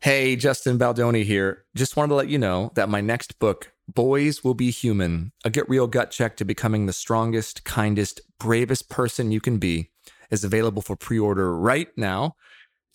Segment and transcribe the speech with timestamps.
[0.00, 1.64] Hey, Justin Baldoni here.
[1.74, 5.50] Just wanted to let you know that my next book, Boys Will Be Human A
[5.50, 9.90] Get Real Gut Check to Becoming the Strongest, Kindest, Bravest Person You Can Be,
[10.30, 12.36] is available for pre order right now.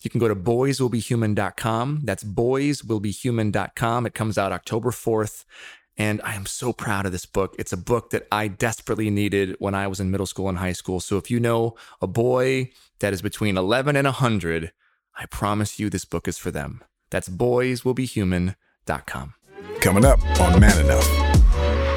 [0.00, 2.00] You can go to boyswillbehuman.com.
[2.04, 4.06] That's boyswillbehuman.com.
[4.06, 5.44] It comes out October 4th.
[5.98, 7.54] And I am so proud of this book.
[7.58, 10.72] It's a book that I desperately needed when I was in middle school and high
[10.72, 11.00] school.
[11.00, 14.72] So if you know a boy that is between 11 and 100,
[15.16, 16.82] I promise you this book is for them.
[17.10, 19.34] That's boyswillbehuman.com.
[19.80, 21.04] Coming up on Man Enough.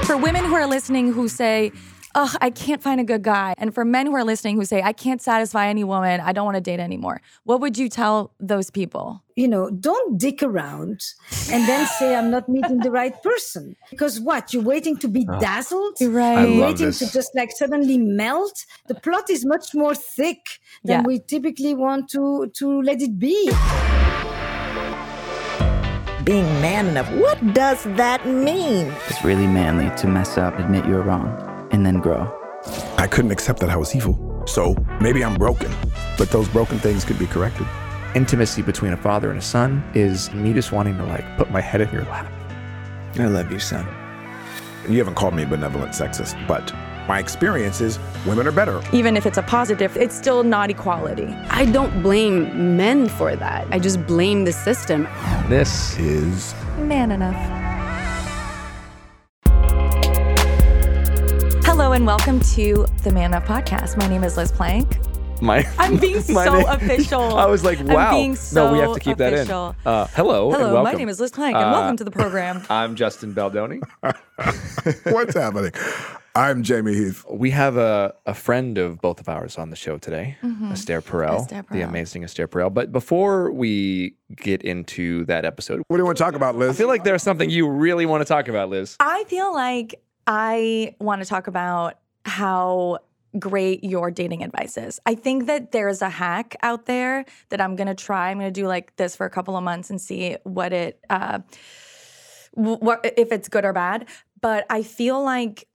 [0.05, 1.71] For women who are listening who say,
[2.15, 3.53] Ugh, I can't find a good guy.
[3.59, 6.45] And for men who are listening who say, I can't satisfy any woman, I don't
[6.45, 7.21] want to date anymore.
[7.43, 9.21] What would you tell those people?
[9.35, 11.01] You know, don't dick around
[11.51, 13.75] and then say, I'm not meeting the right person.
[13.91, 14.51] Because what?
[14.51, 15.37] You're waiting to be ah.
[15.37, 15.97] dazzled?
[15.99, 16.39] You're right.
[16.39, 16.97] I You're waiting this.
[16.99, 18.65] to just like suddenly melt?
[18.87, 20.39] The plot is much more thick
[20.83, 21.05] than Yeah.
[21.05, 23.51] we typically want to, to let it be.
[26.27, 27.09] Being man enough.
[27.13, 28.93] What does that mean?
[29.07, 31.25] It's really manly to mess up, admit you're wrong,
[31.71, 32.29] and then grow.
[32.97, 34.43] I couldn't accept that I was evil.
[34.45, 35.73] So maybe I'm broken,
[36.17, 37.65] but those broken things could be corrected.
[38.13, 41.61] Intimacy between a father and a son is me just wanting to like put my
[41.61, 42.29] head in your lap.
[43.17, 43.87] I love you, son.
[44.89, 46.73] You haven't called me benevolent sexist, but
[47.07, 48.81] my experience is women are better.
[48.93, 51.27] Even if it's a positive, it's still not equality.
[51.49, 53.67] I don't blame men for that.
[53.71, 55.07] I just blame the system.
[55.47, 57.35] This Is Man enough.
[61.63, 63.97] Hello and welcome to the Man Enough podcast.
[63.97, 64.97] My name is Liz Plank.
[65.41, 67.37] My I'm being my so name- official.
[67.37, 68.11] I was like, I'm wow.
[68.11, 69.75] being no, we have to keep official.
[69.83, 69.91] that in.
[69.91, 70.51] Uh, hello.
[70.53, 72.63] and Hello, my name is Liz Plank, and Uh, welcome to the program.
[72.69, 73.81] I'm Justin Baldoni.
[75.03, 75.71] what's happening?
[76.35, 77.25] I'm Jamie Heath.
[77.29, 80.37] We have a, a friend of both of ours on the show today,
[80.71, 82.71] Esther Perel, Esther the amazing Esther Perel.
[82.71, 86.69] But before we get into that episode, What do you want to talk about, Liz?
[86.69, 88.95] I feel like there's something you really want to talk about, Liz.
[88.99, 92.99] I feel like I want to talk about how
[93.39, 94.99] great your dating advice is.
[95.05, 98.29] I think that there's a hack out there that I'm to try.
[98.29, 101.39] I'm to do like this for a couple of months and see what it uh
[102.53, 104.07] what if it's good or bad.
[104.41, 105.67] But I feel like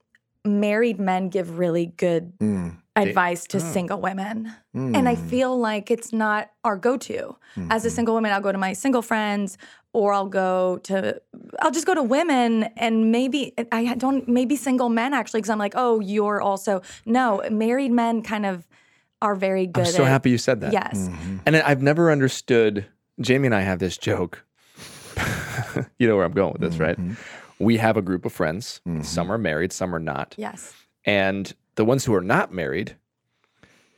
[0.45, 3.59] married men give really good Mm, advice to oh.
[3.59, 4.53] single women.
[4.73, 5.29] And I mm.
[5.29, 7.35] feel like it's not our go to.
[7.69, 7.95] As a mm-hmm.
[7.95, 9.57] single woman, I'll go to my single friends
[9.93, 11.21] or I'll go to,
[11.59, 15.59] I'll just go to women and maybe, I don't, maybe single men actually, because I'm
[15.59, 18.67] like, oh, you're also, no, married men kind of
[19.21, 20.73] are very good I'm so at, happy you said that.
[20.73, 21.07] Yes.
[21.07, 21.37] Mm-hmm.
[21.45, 22.85] And I've never understood.
[23.21, 24.43] Jamie and I have this joke.
[25.99, 26.97] you know where I'm going with this, right?
[26.97, 27.13] Mm-hmm.
[27.63, 28.81] We have a group of friends.
[29.03, 30.33] Some are married, some are not.
[30.37, 30.73] Yes.
[31.05, 32.95] And the ones who are not married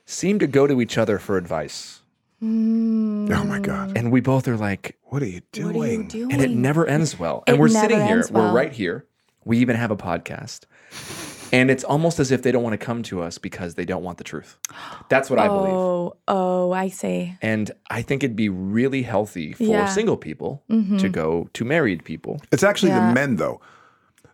[0.05, 2.01] seem to go to each other for advice.
[2.41, 3.97] Oh my God.
[3.97, 5.75] And we both are like, What are you doing?
[5.77, 6.31] What are you doing?
[6.31, 7.43] and it never ends well.
[7.47, 9.05] And It we're never sitting here, ends we're right here.
[9.45, 10.61] We even have a podcast.
[11.53, 14.03] And it's almost as if they don't want to come to us because they don't
[14.03, 14.57] want the truth.
[15.09, 15.73] That's what I believe.
[15.73, 17.35] Oh, oh, I see.
[17.41, 19.85] And I think it'd be really healthy for Yeah.
[19.85, 19.93] Mm-hmm.
[19.93, 22.41] single people to go to married people.
[22.51, 23.07] It's actually Yeah.
[23.07, 23.61] the men, though.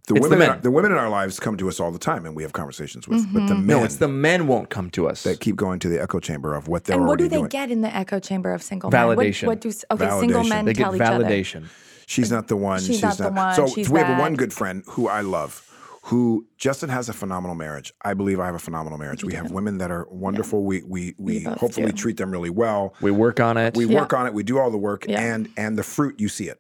[0.08, 0.50] The It's women, in men.
[0.50, 2.54] our, the women in our lives come to us all the time, and we have
[2.54, 3.22] conversations with.
[3.32, 3.48] But Mm-hmm.
[3.48, 5.24] the men No, it's the men won't come to us.
[5.24, 7.30] that keep going to the echo chamber of what they're doing And what already do
[7.30, 7.50] they doing.
[7.50, 9.08] get in the echo chamber of single men?
[9.08, 9.48] What- Validation.
[9.48, 10.10] What, do s- okay?
[10.20, 10.50] Single Validation.
[10.50, 11.24] men they get tell each other.
[11.26, 11.66] validation.
[12.08, 12.82] She's not the one.
[12.82, 14.20] She's not the one, So, she's we have bad.
[14.20, 15.68] one good friend who I love.
[16.06, 17.94] Who Justin has a phenomenal marriage.
[18.02, 19.24] I believe I have a phenomenal marriage.
[19.24, 20.64] We have women that are wonderful.
[20.64, 21.92] We we we both hopefully do.
[21.92, 22.96] treat them really well.
[23.02, 23.76] We work on it.
[23.78, 24.00] We Yeah.
[24.00, 24.34] work on it.
[24.34, 25.22] We do all the work, Yeah.
[25.22, 26.60] and and the fruit you see it.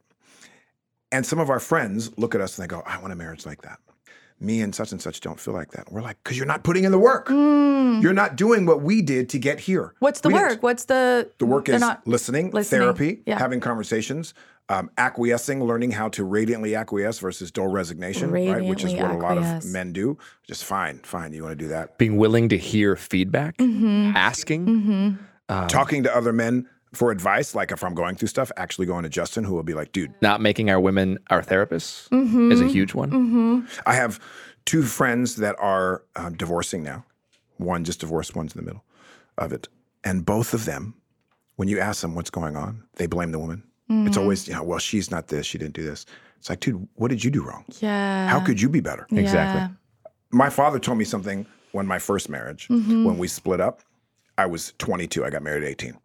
[1.11, 3.45] And some of our friends look at us and they go, "I want a marriage
[3.45, 3.79] like that."
[4.39, 5.91] Me and such and such don't feel like that.
[5.91, 7.29] We're like, because you're not putting in the work.
[7.29, 9.83] You're not doing what we did to get here.
[9.89, 9.91] Mm.
[9.99, 10.49] What's the We didn't.
[10.49, 10.63] work?
[10.63, 13.37] What's the The work is not- listening, listening, therapy, yeah.
[13.37, 14.33] having conversations,
[14.69, 18.65] um, acquiescing, learning how to radiantly acquiesce versus dull resignation, right?
[18.65, 20.17] Which is Radiantly what a lot of men do.
[20.47, 21.33] Just fine, fine.
[21.33, 21.99] You want to do that.
[21.99, 24.13] Being willing to hear feedback, Mm-hmm.
[24.15, 25.19] asking.
[25.67, 29.09] Talking to other men for advice, like if I'm going through stuff, actually going to
[29.09, 32.51] Justin, who will be like, dude, Not making our women our therapists Mm-hmm.
[32.51, 33.67] is a huge one.
[33.85, 34.19] I have
[34.65, 37.05] two friends that are um, divorcing now.
[37.57, 38.83] One just divorced, one's in the middle
[39.37, 39.67] of it.
[40.03, 40.95] And both of them,
[41.55, 43.63] when you ask them what's going on, they blame the woman.
[43.93, 46.05] It's always, you know, well, she's not this, she didn't do this.
[46.39, 47.65] It's like, dude, what did you do wrong?
[47.81, 48.27] Yeah.
[48.29, 49.05] How could you be better?
[49.11, 49.75] Exactly.
[50.31, 53.81] My father told me something when my first marriage, when we split up.
[54.37, 55.97] I was 22, I got married at 18.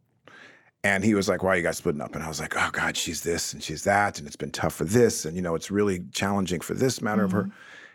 [0.87, 2.15] And he was like, Why are you guys splitting up?
[2.15, 4.19] And I was like, Oh God, she's this and she's that.
[4.19, 5.25] And it's been tough for this.
[5.25, 7.51] And, you know, it's really challenging for this matter of her.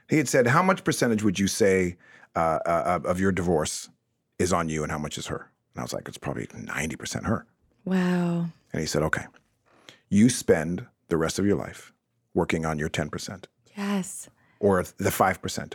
[0.10, 1.96] He had said, How much percentage would you say
[2.36, 3.90] uh, uh, of- of your divorce
[4.40, 5.50] is on you and how much is her?
[5.74, 7.46] And I was like, It's probably 90% her.
[7.86, 8.48] Wow.
[8.74, 9.26] And he said, Okay,
[10.10, 11.94] you spend the rest of your life
[12.34, 13.46] working on your 10%
[13.78, 14.30] Yes.
[14.60, 15.74] or the 5%.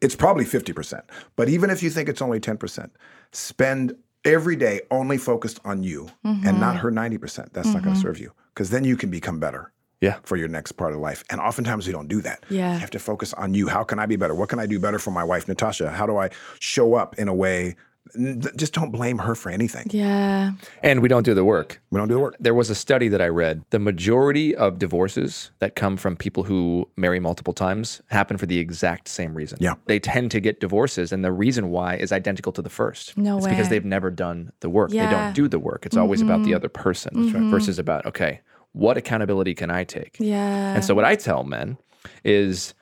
[0.00, 1.02] It's probably 50%.
[1.36, 2.90] But even if you think it's only 10%,
[3.32, 6.78] spend every day only focused on you and not mm-hmm.
[6.78, 7.52] her 90%.
[7.52, 8.00] That's not going to mm-hmm.
[8.00, 10.18] serve you because then you can become better Yeah.
[10.24, 11.24] for your next part of life.
[11.30, 12.44] And oftentimes we don't do that.
[12.50, 12.74] Yeah.
[12.74, 13.68] You have to focus on you.
[13.68, 14.34] How can I be better?
[14.34, 15.90] What can I do better for my wife, Natasha?
[15.90, 17.76] How do I show up in a way?
[18.14, 19.86] N- Just don't blame her for anything.
[19.90, 20.52] Yeah.
[20.82, 21.80] And we don't do the work.
[21.90, 22.36] We don't do the work.
[22.38, 23.64] There was a study that I read.
[23.70, 28.58] The majority of divorces that come from people who marry multiple times happen for the
[28.58, 29.58] exact same reason.
[29.60, 29.74] Yeah.
[29.86, 33.16] They tend to get divorces, and the reason why is identical to the first.
[33.16, 34.92] No it's because they've never done the work.
[34.92, 35.06] Yeah.
[35.06, 35.86] They don't do the work.
[35.86, 36.56] It's always about the mm-hmm.
[36.56, 37.50] other person mm-hmm.
[37.50, 38.40] versus about, okay,
[38.72, 40.16] what accountability can I take?
[40.18, 40.74] Yeah.
[40.74, 41.78] And so what I tell men
[42.24, 42.74] is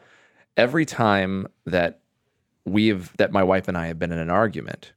[0.57, 2.01] every time that
[2.65, 4.93] we've that my wife and I have been in an argument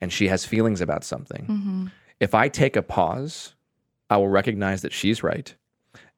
[0.00, 1.86] and she has feelings about something, mm-hmm.
[2.20, 3.54] if I take a pause,
[4.10, 5.54] I will recognize that she's right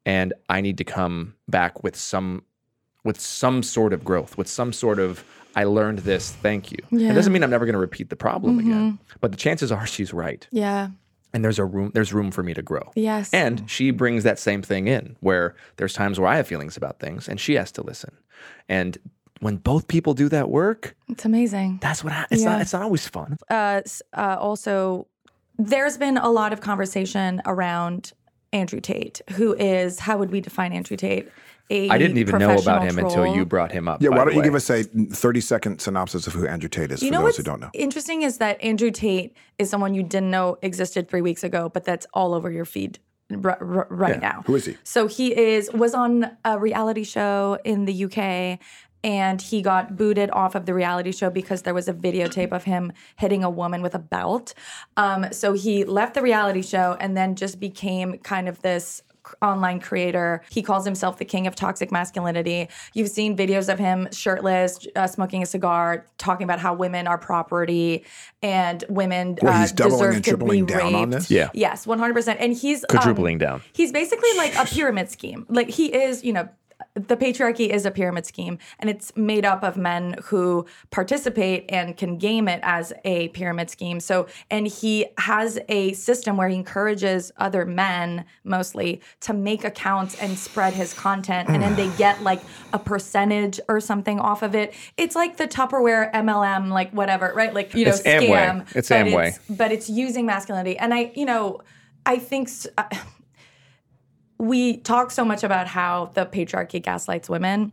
[0.04, 2.42] and I need to come back with some
[3.04, 5.24] with some sort of growth, with some sort of
[5.56, 6.78] I learned this, thank you.
[6.90, 7.10] Yeah.
[7.10, 8.70] It doesn't mean I'm never going to repeat the problem mm-hmm.
[8.70, 10.90] again, but the chances are she's right Yeah.
[11.32, 12.90] and there's a room there's room for me to grow.
[12.94, 13.32] Yes.
[13.32, 17.00] And she brings that same thing in where there's times where I have feelings about
[17.00, 18.16] things and she has to listen.
[18.68, 18.98] And
[19.40, 21.78] when both people do that work, It's amazing.
[21.80, 22.50] that's what ha- it's Yeah.
[22.52, 23.36] not it's not always fun.
[23.50, 23.82] uh,
[24.16, 25.06] uh, also,
[25.58, 28.12] there's been a lot of conversation around
[28.52, 31.28] Andrew Tate, who is how would we define Andrew Tate?
[31.70, 34.00] A I didn't even know about him professional until you brought him up.
[34.00, 37.02] Yeah, why don't you give us a 30 second synopsis of who Andrew Tate is
[37.02, 37.68] You for know those what's who don't know?
[37.74, 41.84] interesting is that Andrew Tate is someone you didn't know existed three weeks ago, but
[41.84, 42.98] that's all over your feed
[43.44, 44.44] r- r- right now.
[44.46, 44.78] Who is he?
[44.82, 48.58] So he is was on a reality show in the UK
[49.04, 52.64] and he got booted off of the reality show because there was a videotape of
[52.64, 54.54] him hitting a woman with a belt.
[54.96, 59.02] Um, so he left the reality show and then just became kind of this
[59.42, 60.42] online creator.
[60.50, 62.68] He calls himself the king of toxic masculinity.
[62.94, 67.18] You've seen videos of him shirtless, uh, smoking a cigar, talking about how women are
[67.18, 68.04] property
[68.42, 70.96] and women Well, uh, doubling deserve and to tripling be down raped.
[70.96, 71.30] on this?
[71.30, 71.50] Yeah.
[71.52, 72.36] Yes, 100%.
[72.38, 73.60] And he's um, Quadrupling down.
[73.74, 75.44] He's basically like a pyramid scheme.
[75.50, 76.48] Like he is, you know,
[76.94, 81.96] the patriarchy is a pyramid scheme and it's made up of men who participate and
[81.96, 84.00] can game it as a pyramid scheme.
[84.00, 90.20] So, and he has a system where he encourages other men mostly to make accounts
[90.20, 92.40] and spread his content and then they get like
[92.72, 94.74] a percentage or something off of it.
[94.96, 97.54] It's like the Tupperware MLM like whatever, right?
[97.54, 98.66] Like, you know, It's Amway.
[98.74, 99.28] It's but Amway.
[99.28, 100.76] It's, but it's using masculinity.
[100.78, 101.60] And I, you know,
[102.06, 102.84] I think uh,
[104.38, 107.72] we talk so much about how the patriarchy gaslights women.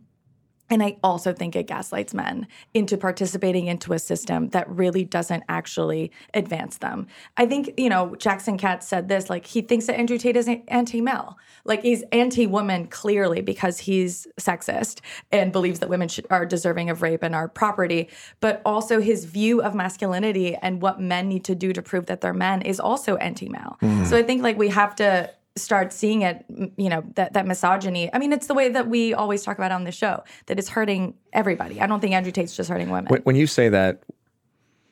[0.67, 5.43] And I also think it gaslights men into participating into a system that really doesn't
[5.47, 7.05] actually advance them.
[7.37, 10.49] I think, you know, Jackson Katz said this like, he thinks that Andrew Tate is
[10.67, 11.37] anti male.
[11.65, 15.01] Like, he's anti woman clearly because he's sexist
[15.31, 18.09] and believes that women should, are deserving of rape and are property.
[18.39, 22.21] But also, his view of masculinity and what men need to do to prove that
[22.21, 23.77] they're men is also anti male.
[23.83, 24.05] Mm-hmm.
[24.05, 26.45] So I think, like, we have to start seeing it,
[26.77, 28.09] you know, that that misogyny.
[28.13, 30.69] I mean, it's the way that we always talk about on the show that it's
[30.69, 31.79] hurting everybody.
[31.81, 33.05] I don't think Andrew Tate's just hurting women.
[33.09, 34.03] When, when you say that,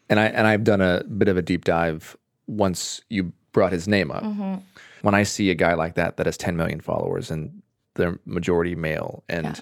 [0.09, 2.15] and I and I've done a bit of a deep dive
[2.47, 4.23] once you brought his name up.
[4.23, 4.55] Mm-hmm.
[5.01, 7.61] When I see a guy like that that has 10 million followers and
[7.95, 9.61] they're majority male, and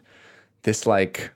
[0.62, 1.32] this like,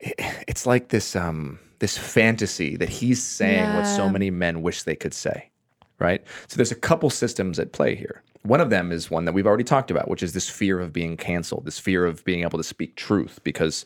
[0.00, 0.14] it-
[0.48, 4.96] it's like this um this fantasy that he's saying what so many men wish they
[4.96, 5.50] could say,
[5.98, 6.24] right?
[6.48, 8.22] So there's a couple systems at play here.
[8.42, 10.92] One of them is one that we've already talked about, which is this fear of
[10.92, 13.84] being canceled, this fear of being able to speak truth because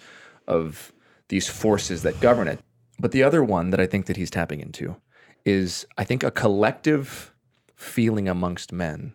[0.48, 0.92] of
[1.28, 2.60] these forces that govern it.
[2.98, 4.96] But the other one that I think that he's tapping into
[5.44, 7.32] is I think a collective
[7.76, 9.12] feeling amongst men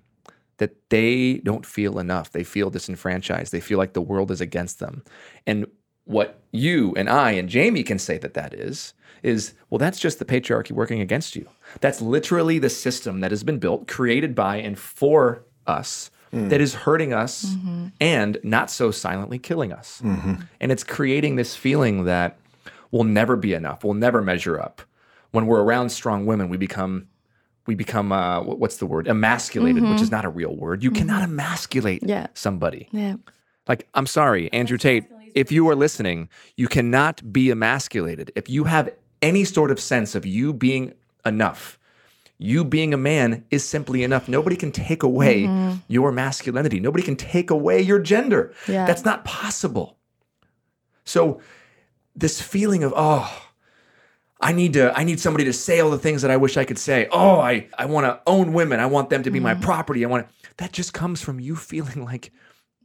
[0.57, 2.31] that they don't feel enough.
[2.31, 3.51] They feel disenfranchised.
[3.51, 5.03] They feel like the world is against them.
[5.45, 5.65] And
[6.05, 10.19] what you and I and Jamie can say that that is is well that's just
[10.19, 11.47] the patriarchy working against you.
[11.79, 16.49] That's literally the system that has been built, created by and for us hmm.
[16.49, 17.87] that is hurting us mm-hmm.
[18.01, 20.01] and not so silently killing us.
[20.03, 20.35] Mm-hmm.
[20.59, 22.37] And it's creating this feeling that
[22.91, 23.83] we'll never be enough.
[23.83, 24.81] We'll never measure up.
[25.31, 27.07] When we're around strong women, we become
[27.65, 30.03] we become uh, what's the word emasculated which mm-hmm.
[30.03, 32.27] is not a real word you cannot emasculate Yeah.
[32.33, 33.15] somebody yeah.
[33.67, 35.05] like i'm sorry andrew tate
[35.35, 38.89] if you are listening you cannot be emasculated if you have
[39.21, 40.93] any sort of sense of you being
[41.25, 41.79] enough
[42.37, 45.77] you being a man is simply enough nobody can take away mm-hmm.
[45.87, 48.85] your masculinity nobody can take away your gender Yeah.
[48.85, 49.97] that's not possible
[51.05, 51.41] so
[52.15, 53.43] this feeling of oh
[54.43, 56.65] I need to I need somebody to say all the things that I wish I
[56.65, 57.07] could say.
[57.11, 58.81] Oh, I I want to own women.
[58.81, 59.63] I want them to be my mm-hmm.
[59.63, 60.03] property.
[60.03, 62.31] I want that just comes from you feeling like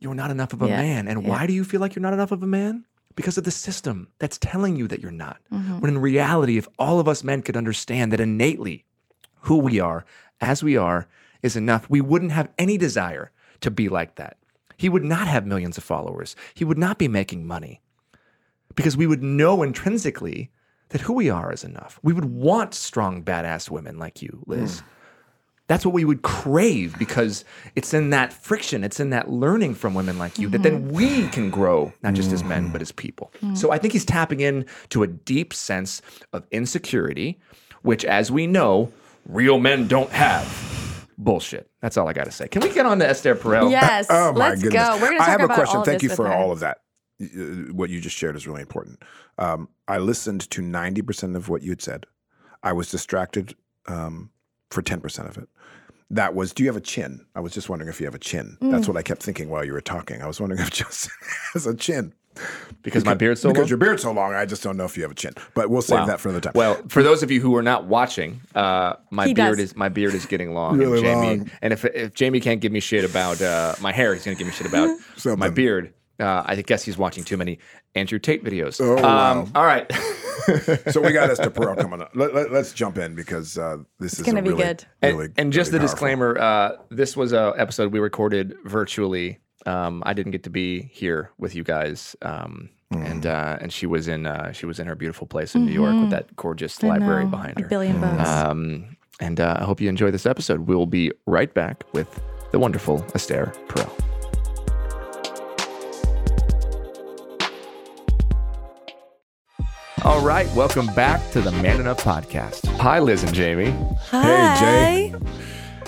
[0.00, 0.76] you're not enough of a Yeah.
[0.80, 1.08] man.
[1.08, 2.84] And why do you feel like you're not enough of a man?
[3.16, 5.38] Because of the system that's telling you that you're not.
[5.52, 5.80] Mm-hmm.
[5.80, 8.84] When in reality, if all of us men could understand that innately
[9.42, 10.04] who we are
[10.40, 11.08] as we are
[11.42, 14.36] is enough, we wouldn't have any desire to be like that.
[14.76, 16.36] He would not have millions of followers.
[16.54, 17.80] He would not be making money
[18.76, 20.50] because we would know intrinsically
[20.90, 21.98] that who we are is enough.
[22.02, 24.80] We would want strong, badass women like you, Liz.
[24.80, 24.82] Mm.
[25.68, 27.44] That's what we would crave because
[27.76, 31.28] it's in that friction, it's in that learning from women like you that then we
[31.28, 33.30] can grow, not just as men, but as people.
[33.54, 36.00] So I think he's tapping in to a deep sense
[36.32, 37.38] of insecurity,
[37.82, 38.90] which, as we know,
[39.26, 41.06] real men don't have.
[41.18, 41.68] Bullshit.
[41.82, 42.48] That's all I got to say.
[42.48, 43.70] Can we get on to Esther Perel?
[43.70, 44.06] Yes.
[44.10, 44.82] Oh my let's goodness!
[44.82, 44.94] go.
[44.94, 45.82] We're going to I talk have a question.
[45.84, 46.32] Thank you for her.
[46.32, 46.78] all of that.
[47.72, 49.02] What you just shared is really important.
[49.36, 52.06] Um, I listened to ninety percent of what you had said.
[52.62, 53.54] I was distracted
[53.86, 54.30] um,
[54.70, 55.48] for ten percent of it.
[56.10, 56.52] That was.
[56.52, 57.24] Do you have a chin?
[57.34, 58.56] I was just wondering if you have a chin.
[58.60, 58.70] Mm.
[58.70, 60.22] That's what I kept thinking while you were talking.
[60.22, 61.12] I was wondering if Justin
[61.52, 62.14] has a chin
[62.82, 63.68] Because my beard's so because long?
[63.68, 64.32] your beard's so long.
[64.32, 65.34] I just don't know if you have a chin.
[65.54, 66.06] But we'll save Wow.
[66.06, 66.52] that for another time.
[66.54, 69.72] Well, for those of you who are not watching, uh, my He beard does.
[69.72, 70.78] is my beard is getting long.
[70.78, 71.50] Really and Jamie, long.
[71.60, 74.46] And if if Jamie can't give me shit about uh, my hair, he's gonna give
[74.46, 74.96] me shit about
[75.38, 75.92] my beard.
[76.20, 77.58] Uh, I guess he's watching too many
[77.94, 78.80] Andrew Tate videos.
[78.80, 79.48] Oh, um, wow.
[79.54, 79.90] All right.
[80.90, 82.10] so we got Esther Perel coming up.
[82.14, 84.84] Let, us jump in because uh, this is gonna be really, good.
[85.02, 85.94] and, really, and just really the powerful.
[85.94, 89.38] disclaimer: uh, this was a episode we recorded virtually.
[89.66, 93.02] Um, I didn't get to be here with you guys, um, Hmm.
[93.02, 95.72] and uh, and she was in uh, she was in her beautiful place in New
[95.72, 97.68] York with that gorgeous library know, behind a her.
[97.68, 98.26] billion books.
[98.28, 100.60] Um, and uh, I hope you enjoy this episode.
[100.60, 102.18] We'll be right back with
[102.50, 104.07] the wonderful Esther Perel.
[110.04, 112.64] All right, welcome back to the Man Enough podcast.
[112.78, 113.70] Hi, Liz and Jamie.
[114.10, 115.14] Hey Jay,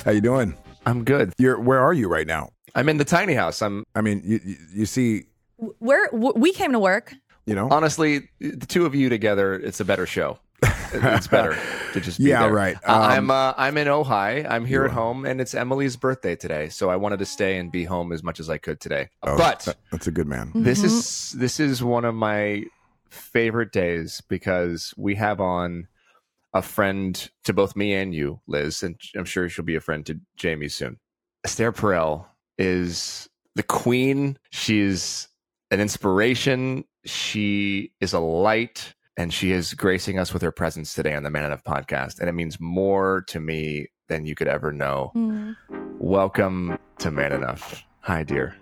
[0.04, 0.54] how you doing?
[0.84, 1.32] I'm good.
[1.38, 2.50] You're where are you right now?
[2.74, 3.62] I'm in the tiny house.
[3.62, 5.24] I'm I mean, you you, you see,
[5.58, 7.14] We're, w- we came to work.
[7.46, 9.54] you know, honestly the two of you together.
[9.54, 10.38] It's a better show.
[10.92, 11.56] It's better
[11.92, 12.52] to just be Yeah, there.
[12.52, 12.76] right.
[12.84, 14.44] Um, I'm uh, I'm in Ojai.
[14.50, 17.70] I'm here at home, and it's Emily's birthday today, so I wanted to stay and
[17.72, 19.08] be home as much as I could today.
[19.22, 20.50] Oh, but that- that's a good man.
[20.54, 22.64] this is this is one of my
[23.10, 25.88] favorite days because we have on
[26.54, 30.04] a friend to both me and you, Liz, and I'm sure she'll be a friend
[30.06, 30.98] to Jamie soon.
[31.44, 32.26] Esther Perel
[32.58, 34.38] is the queen.
[34.50, 35.28] She's
[35.70, 36.84] an inspiration.
[37.04, 41.30] She is a light, and she is gracing us with her presence today on the
[41.30, 42.20] Man Enough podcast.
[42.20, 45.12] And it means more to me than you could ever know.
[45.14, 45.56] Mm.
[45.98, 47.84] Welcome to Man Enough.
[48.00, 48.56] Hi, dear.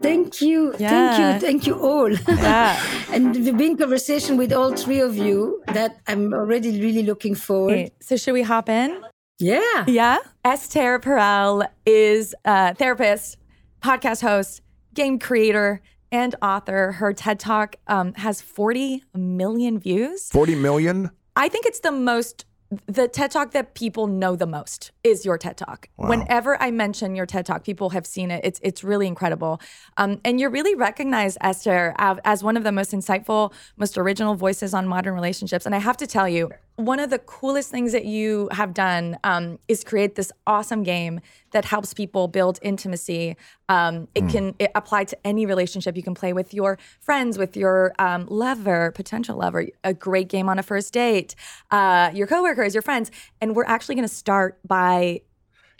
[0.00, 0.74] Thank you.
[0.78, 0.90] Yeah.
[0.90, 1.48] Thank you.
[1.48, 2.12] Thank you all.
[2.28, 2.80] Yeah.
[3.12, 7.72] and we've been conversation with all three of you that I'm already really looking forward.
[7.72, 9.02] Okay, so should we hop in?
[9.38, 9.84] Yeah.
[9.86, 10.18] Yeah.
[10.44, 13.36] Esther Perel is a therapist,
[13.82, 14.62] podcast host,
[14.94, 16.92] game creator, and author.
[16.92, 20.28] Her TED Talk um, has 40 million views.
[20.30, 21.10] Forty million.
[21.34, 22.45] I think it's the most
[22.86, 25.88] the TED Talk that people know the most is your TED Talk.
[26.08, 28.40] Whenever I mention your TED Talk, people have seen it.
[28.44, 29.60] It's it's really incredible,
[29.96, 34.34] um, and you're really recognized, Esther, av- as one of the most insightful, most original
[34.34, 35.66] voices on modern relationships.
[35.66, 39.18] And I have to tell you, one of the coolest things that you have done
[39.24, 41.20] um, is create this awesome game
[41.52, 43.34] that helps people build intimacy.
[43.70, 45.96] Um, it can it apply to any relationship.
[45.96, 49.66] You can play with your friends, with your um, lover, potential lover.
[49.84, 51.34] A great game on a first date,
[51.70, 55.22] uh, your coworkers, your friends, and we're actually going to start by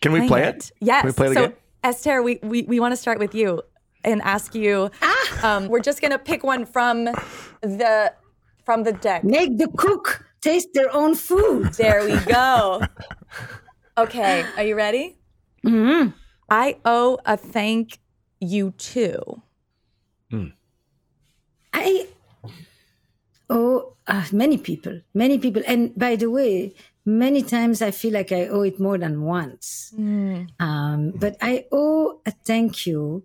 [0.00, 0.73] Can we play it?
[0.81, 1.03] Yes.
[1.03, 1.57] Can we play the so game?
[1.85, 3.61] Esther, we we, we want to start with you
[4.03, 4.91] and ask you.
[5.03, 5.57] Ah!
[5.57, 7.05] Um, we're just going to pick one from
[7.61, 8.15] the
[8.65, 9.25] from the deck.
[9.25, 11.73] Make the cook taste their own food.
[11.83, 12.81] There we go.
[13.99, 15.17] Okay, are you ready?
[15.65, 16.15] Mhm.
[16.49, 17.99] I owe a thank
[18.41, 19.43] you to.
[21.73, 22.07] I
[23.50, 25.62] owe uh, many people, many people.
[25.67, 26.75] And by the way,
[27.05, 29.93] many times I feel like I owe it more than once.
[30.61, 33.25] Um, but I owe a thank you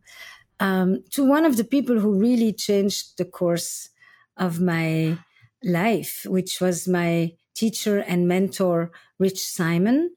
[0.59, 3.89] um, to one of the people who really changed the course
[4.37, 5.17] of my
[5.63, 10.15] life, which was my teacher and mentor, Rich Simon,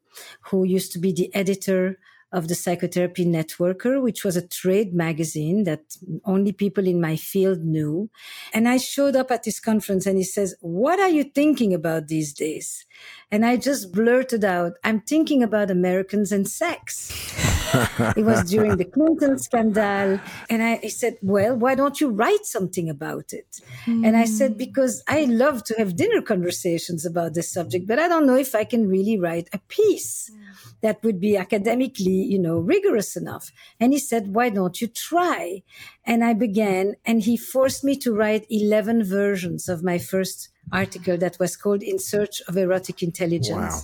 [0.50, 1.98] who used to be the editor
[2.34, 7.60] of the Psychotherapy Networker, which was a trade magazine that only people in my field
[7.60, 8.10] knew.
[8.52, 12.08] And I showed up at this conference and he says, What are you thinking about
[12.08, 12.86] these days?
[13.30, 17.43] And I just blurted out, I'm thinking about Americans and sex.
[18.16, 20.20] it was during the Clinton scandal.
[20.50, 23.60] And I, I said, Well, why don't you write something about it?
[23.86, 24.58] And I said, hmm.
[24.58, 28.54] Because I love to have dinner conversations about this subject, but I don't know if
[28.54, 30.42] I can really write a piece hmm.
[30.82, 33.50] that would be academically, you know, rigorous enough.
[33.80, 35.62] And he said, why don't you try?
[36.04, 41.16] And I began, and he forced me to write 11 versions of my first article
[41.18, 43.74] that was called In Search of Erotic Intelligence.
[43.74, 43.80] Wow.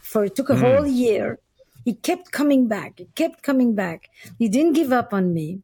[0.00, 0.62] For it took a hmm.
[0.62, 1.38] whole year.
[1.84, 2.98] He kept coming back.
[2.98, 4.08] He kept coming back.
[4.38, 5.62] He didn't give up on me.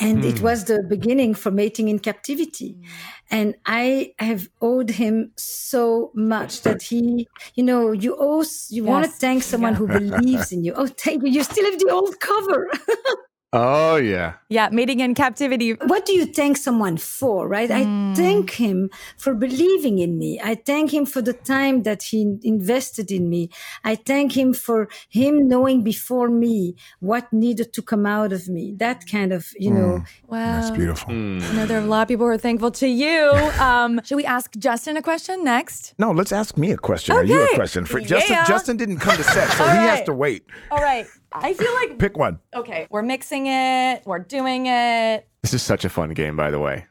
[0.00, 0.44] And it hmm.
[0.44, 2.72] was the beginning for mating in captivity.
[2.72, 2.84] Hmm.
[3.30, 9.04] And I have owed him so much that he, you know, you owe, you want
[9.04, 10.72] to thank someone who believes in you.
[10.74, 11.30] Oh, thank you.
[11.30, 12.70] You still have the old cover.
[13.56, 14.34] Oh yeah.
[14.50, 15.72] Yeah, mating in captivity.
[15.86, 17.70] what do you thank someone for, right?
[17.70, 18.12] I hmm.
[18.12, 20.38] thank him for believing in me.
[20.42, 23.48] I thank him for the time that he invested in me.
[23.82, 28.74] I thank him for him knowing before me what needed to come out of me.
[28.76, 30.60] That kind of, you know, Wow.
[30.60, 31.14] That's beautiful.
[31.14, 31.38] Hmm.
[31.40, 33.32] I know there are a lot of people who are thankful to you.
[33.66, 35.94] Um, should we ask Justin a question next?
[35.98, 37.54] No, let's ask me a question or you a Okay.
[37.54, 37.84] question.
[37.84, 38.44] For Justin, Yeah.
[38.44, 40.44] Justin didn't come to set, so All he has to wait.
[40.70, 41.06] All right.
[41.32, 42.38] I feel like Pick one.
[42.54, 45.28] okay, we're mixing it, we're doing it.
[45.42, 46.86] This is such a fun game, by the way.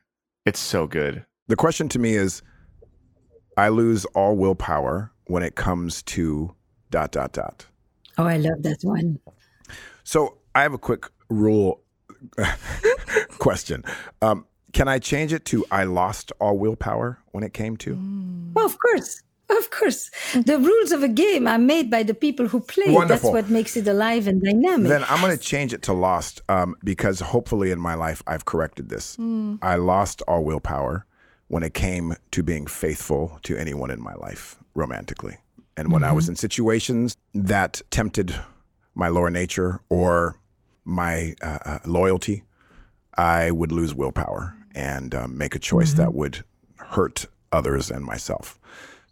[0.45, 1.25] It's so good.
[1.47, 2.41] The question to me is
[3.57, 6.53] I lose all willpower when it comes to
[6.91, 7.65] dot dot dot.
[8.17, 9.19] oh, I love that one.
[10.03, 11.81] So I have a quick rule
[13.39, 13.83] question.
[14.21, 17.97] Um, can I change it to I lost all willpower when it came to?
[18.53, 19.21] Well, of course.
[19.57, 20.09] Of course.
[20.33, 22.91] The rules of a game are made by the people who play.
[22.91, 23.31] Wonderful.
[23.31, 24.89] That's what makes it alive and dynamic.
[24.89, 28.45] Then I'm going to change it to lost um, because hopefully in my life I've
[28.45, 29.17] corrected this.
[29.61, 31.05] I lost all willpower
[31.47, 35.37] when it came to being faithful to anyone in my life romantically.
[35.77, 38.35] And when I was in situations that tempted
[38.95, 40.39] my lower nature or
[40.85, 42.43] my uh, uh, loyalty,
[43.17, 46.43] I would lose willpower and um, make a choice that would
[46.77, 48.59] hurt others and myself.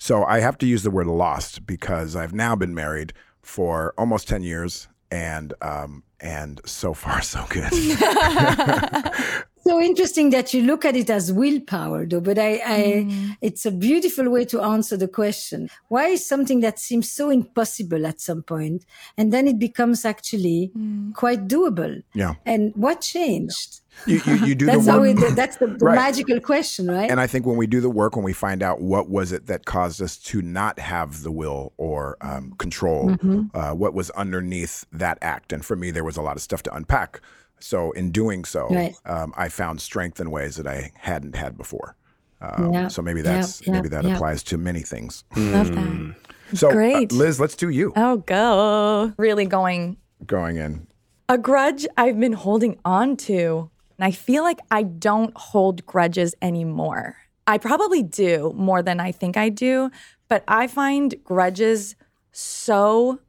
[0.03, 4.27] So I have to use the word lost because I've now been married for almost
[4.27, 7.71] 10 years and um, and so far so good.
[9.65, 13.71] so interesting that you look at it as willpower though but i, I it's a
[13.71, 18.43] beautiful way to answer the question why is something that seems so impossible at some
[18.43, 18.85] point
[19.17, 20.71] and then it becomes actually
[21.13, 22.33] quite doable yeah.
[22.45, 25.17] and what changed You, you, you do that's the how work.
[25.19, 25.95] it, that's the, the Right.
[25.95, 28.81] magical question right and I think when we do the work, when we find out
[28.81, 33.55] what was it that caused us to not have the will or um, control, Mm-hmm.
[33.55, 36.63] uh, what was underneath that act, and for me, there was a lot of stuff
[36.63, 37.21] to unpack.
[37.63, 38.93] So in doing so, Right.
[39.05, 41.95] um, I found strength in ways that I hadn't had before.
[42.41, 44.15] Um, Yeah, So maybe yeah, that's yeah, maybe that yeah.
[44.15, 45.23] applies to many things.
[45.37, 46.15] Love that.
[46.55, 47.11] So uh, Great.
[47.13, 49.13] Liz, let's do you Oh, go.
[49.17, 49.95] Really going
[50.25, 50.87] going in.
[51.29, 53.69] a grudge I've been holding on to.
[53.97, 57.15] And I feel like I don't hold grudges anymore.
[57.47, 59.89] I probably do more than I think I do,
[60.27, 61.95] but I find grudges
[62.31, 63.19] so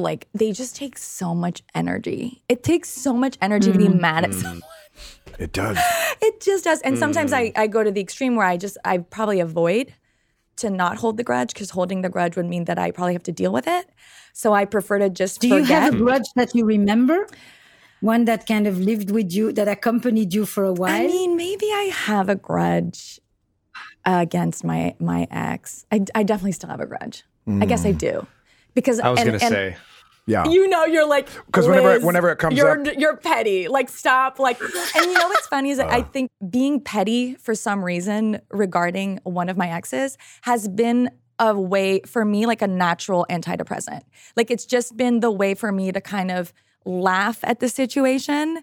[0.00, 2.42] like they just take so much energy.
[2.48, 4.00] It takes so much energy to be mm.
[4.00, 4.42] mad at mm.
[4.42, 4.62] someone.
[5.38, 5.78] It does.
[6.20, 6.80] It just does.
[6.82, 7.52] And sometimes I, mm.
[7.58, 9.94] I go to the extreme where I just I probably avoid
[10.56, 13.22] to not hold the grudge because holding the grudge would mean that I probably have
[13.24, 13.88] to deal with it.
[14.32, 16.04] So I prefer to just do you have a hmm.
[16.04, 17.26] grudge that you remember
[18.00, 21.36] one that kind of lived with you that accompanied you for a while I mean,
[21.36, 23.20] maybe I have a grudge
[24.04, 25.86] against my my ex.
[25.92, 27.24] I, I definitely still have a grudge.
[27.48, 27.98] I guess I hmm.
[27.98, 28.26] do,
[28.74, 29.76] because I was and- gonna and say.
[30.28, 30.44] Yeah.
[30.46, 33.66] You know, you're like 'Cause whenever- whenever it comes you're, up- you're petty.
[33.66, 34.38] Like stop.
[34.38, 34.60] Like,
[34.96, 35.96] and you know what's funny is that Uh.
[35.96, 41.10] I think being petty for some reason regarding one of my exes has been
[41.40, 44.02] a way for me, like a natural antidepressant.
[44.36, 46.52] Like it's just been the way for me to kind of
[46.84, 48.60] laugh at the situation,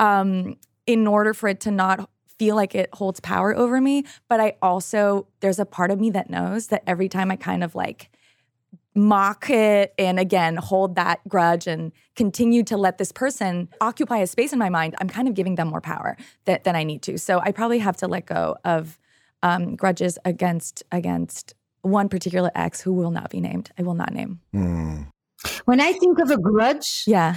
[0.00, 4.04] um, in order for it to not feel like it holds power over me.
[4.28, 7.64] But I also there's a part of me that knows that every time I kind
[7.64, 8.10] of like
[8.96, 14.26] mock it and again hold that grudge and continue to let this person occupy a
[14.26, 17.02] space in my mind i'm kind of giving them more power that, than i need
[17.02, 17.18] to.
[17.18, 18.98] So i probably have to let go of
[19.42, 23.70] um, grudges against against one particular ex who will not be named.
[23.78, 24.40] I will not name.
[24.54, 25.08] Mm.
[25.66, 27.36] when i think of a grudge yeah.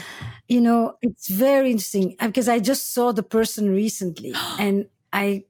[0.49, 5.45] You know, it's very interesting uh, because I just saw the person recently and I,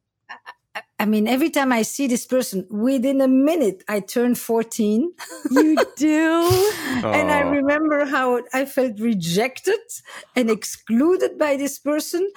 [1.00, 5.12] I, I mean, every time I see this person, within a minute, I turn 14.
[5.52, 6.72] you do
[7.04, 9.80] and I remember how I felt rejected
[10.36, 12.30] and excluded by this person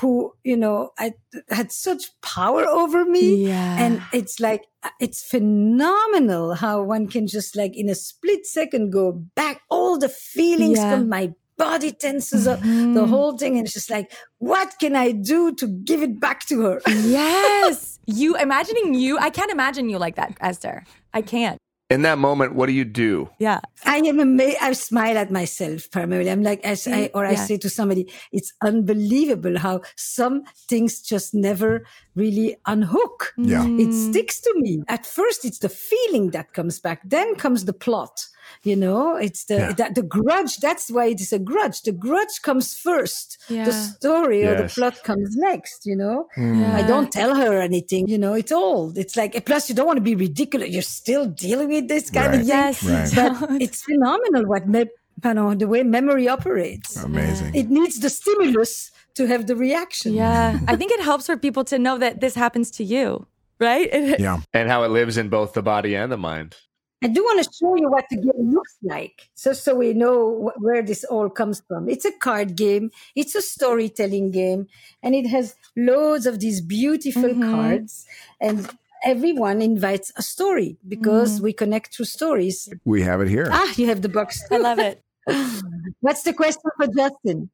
[0.00, 1.14] who, you know, I
[1.48, 3.46] had such power over me.
[3.46, 4.66] yeah And it's like,
[4.98, 10.08] it's phenomenal how one can just like in a split second go back all the
[10.08, 10.96] feelings Yeah.
[10.96, 13.04] from my body tenses up, the mm-hmm.
[13.04, 13.58] whole thing.
[13.58, 16.80] And it's just like, what can I do to give it back to her?
[16.88, 17.99] yes.
[18.12, 20.84] You imagining you, I can't imagine you like that, Esther.
[21.14, 21.58] I can't.
[21.90, 23.28] In that moment, what do you do?
[23.40, 23.58] Yeah.
[23.84, 24.58] I am amazed.
[24.60, 26.30] I smile at myself primarily.
[26.30, 27.44] I'm like, as I, mm, or I Yeah.
[27.46, 33.32] say to somebody, it's unbelievable how some things just never really unhook.
[33.36, 33.48] Mm.
[33.48, 33.66] Yeah.
[33.84, 34.82] It sticks to me.
[34.86, 37.00] At first, it's the feeling that comes back.
[37.04, 38.26] Then comes the plot.
[38.64, 39.72] You know, it's the Yeah.
[39.74, 40.56] that the grudge.
[40.58, 41.82] That's why it is a grudge.
[41.82, 43.38] The grudge comes first.
[43.48, 43.64] Yeah.
[43.64, 45.86] The story or the plot comes next.
[45.86, 46.60] You know, mm.
[46.60, 46.76] Yeah.
[46.76, 48.08] I don't tell her anything.
[48.08, 48.98] You know, it's old.
[48.98, 50.68] It's like plus you don't want to be ridiculous.
[50.70, 52.40] You're still dealing with this kind Right.
[52.40, 52.48] of thing.
[52.48, 52.82] Yes.
[52.84, 53.40] Right.
[53.40, 54.90] But it's phenomenal what me-
[55.24, 56.96] you know, the way memory operates.
[57.02, 57.54] Amazing.
[57.54, 60.14] It needs the stimulus to have the reaction.
[60.14, 60.58] Yeah.
[60.66, 63.26] I think it helps for people to know that this happens to you,
[63.58, 63.88] right?
[64.20, 64.40] Yeah.
[64.54, 66.56] And how it lives in both the body and the mind.
[67.02, 70.52] I do want to show you what the game looks like, so so we know
[70.52, 71.88] wh- where this all comes from.
[71.88, 72.90] It's a card game.
[73.16, 74.66] It's a storytelling game,
[75.02, 77.50] and it has loads of these beautiful mm-hmm.
[77.50, 78.04] cards.
[78.38, 78.68] And
[79.04, 82.68] everyone invites a story because we connect through stories.
[82.84, 83.48] We have it here.
[83.50, 84.42] Ah, you have the box.
[84.50, 85.02] I love it.
[86.00, 87.50] What's the question for Justin?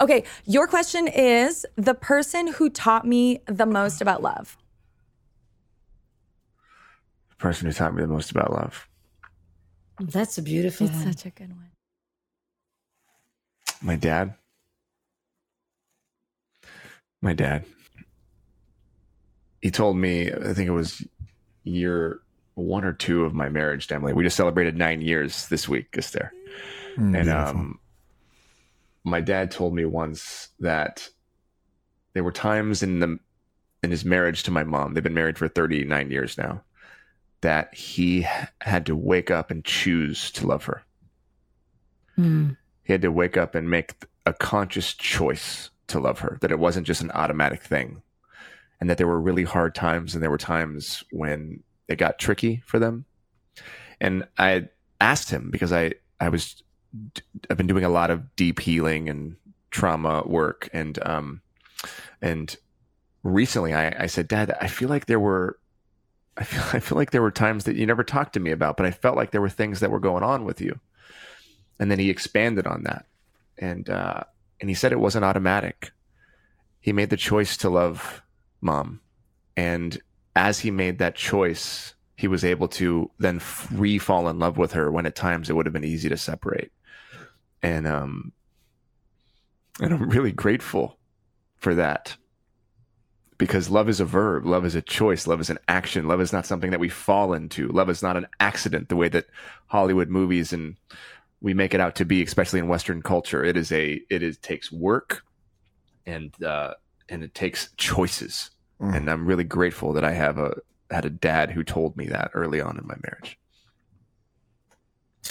[0.00, 0.24] Okay.
[0.44, 4.56] Your question is the person who taught me the most about love.
[7.30, 8.88] The person who taught me the most about love.
[10.00, 11.12] That's a beautiful It's one.
[11.12, 11.70] such a good one.
[13.80, 14.34] My dad.
[17.22, 17.64] My dad.
[19.62, 21.06] He told me, I think it was
[21.64, 22.20] year
[22.54, 24.12] one or two of my marriage, Emily.
[24.12, 26.32] We just celebrated nine years this week, Esther.
[26.96, 27.80] Mm, and um,
[29.04, 31.08] my dad told me once that
[32.14, 33.18] there were times in the
[33.82, 34.94] in his marriage to my mom.
[34.94, 36.62] They've been married for 39 years now.
[37.42, 38.26] That he
[38.62, 40.82] had to wake up and choose to love her.
[42.18, 42.56] Mm.
[42.82, 46.38] He had to wake up and make a conscious choice to love her.
[46.40, 48.02] That it wasn't just an automatic thing,
[48.80, 52.62] and that there were really hard times, and there were times when it got tricky
[52.66, 53.04] for them.
[54.00, 54.68] And I
[55.00, 56.62] asked him because I I was
[57.50, 59.36] I've been doing a lot of deep healing and
[59.70, 61.42] trauma work, and um,
[62.20, 62.54] and
[63.22, 65.58] recently I, I said, Dad, I feel like there were,
[66.36, 68.76] I feel I feel like there were times that you never talked to me about,
[68.76, 70.80] but I felt like there were things that were going on with you.
[71.78, 73.06] And then he expanded on that,
[73.58, 74.24] and uh,
[74.60, 75.92] and he said it wasn't automatic.
[76.80, 78.22] He made the choice to love
[78.66, 79.00] mom,
[79.56, 79.98] and
[80.34, 84.72] as he made that choice, he was able to then free fall in love with
[84.72, 86.72] her when at times it would have been easy to separate.
[87.62, 88.32] And um
[89.80, 90.98] and I'm really grateful
[91.56, 92.16] for that.
[93.38, 96.32] Because love is a verb, love is a choice, love is an action, love is
[96.32, 97.68] not something that we fall into.
[97.68, 99.26] Love is not an accident the way that
[99.66, 100.76] Hollywood movies and
[101.42, 103.44] we make it out to be, especially in Western culture.
[103.44, 105.22] It is a it is takes work
[106.06, 106.74] and uh
[107.10, 108.50] and it takes choices.
[108.80, 108.96] Mm.
[108.96, 110.54] And I'm really grateful that I have a
[110.90, 113.38] had a dad who told me that early on in my marriage.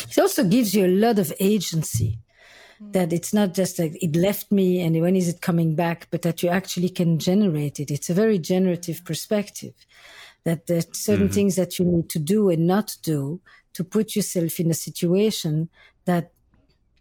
[0.09, 2.19] It also gives you a lot of agency.
[2.91, 6.23] That it's not just like it left me and when is it coming back, but
[6.23, 7.89] that you actually can generate it.
[7.89, 9.73] It's a very generative perspective.
[10.43, 13.39] That there's certain things that you need to do and not do
[13.73, 15.69] to put yourself in a situation
[16.03, 16.31] that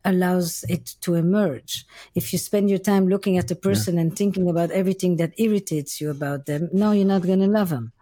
[0.04, 1.84] allows it to emerge.
[2.14, 6.00] If you spend your time looking at the person and thinking about everything that irritates
[6.00, 7.92] you about them, no, you're not going to love them.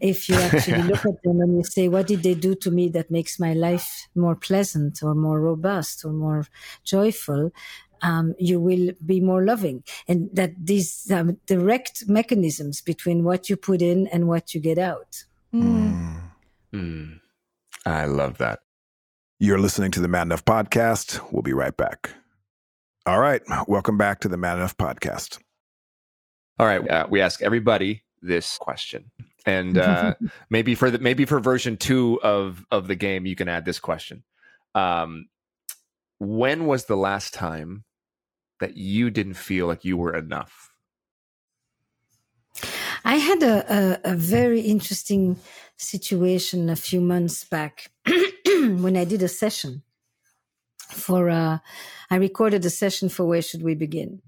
[0.00, 2.88] If you actually look at them and you say, what did they do to me
[2.90, 6.46] that makes my life more pleasant or more robust or more
[6.84, 7.52] joyful?
[8.02, 13.56] Um, you will be more loving and that these um, direct mechanisms between what you
[13.56, 15.24] put in and what you get out.
[15.54, 17.20] Mm.
[17.84, 18.60] I love that.
[19.42, 21.18] You're listening to the Man Enough Podcast.
[21.32, 22.10] We'll be right back.
[23.06, 23.40] All right.
[23.66, 25.38] Welcome back to the Man Enough Podcast.
[26.58, 29.10] All right, uh, we ask everybody this question,
[29.46, 30.12] and uh,
[30.50, 33.80] maybe for the maybe for version two of of the game, you can add this
[33.80, 34.24] question.
[34.74, 35.30] Um,
[36.18, 37.84] when was the last time
[38.60, 40.70] that you didn't feel like you were enough?
[43.06, 45.38] I had a, a, a very interesting
[45.78, 47.90] situation a few months back
[48.82, 49.82] when I did a session
[50.92, 51.58] for, uh,
[52.10, 54.22] I recorded a session for Where Should We Begin?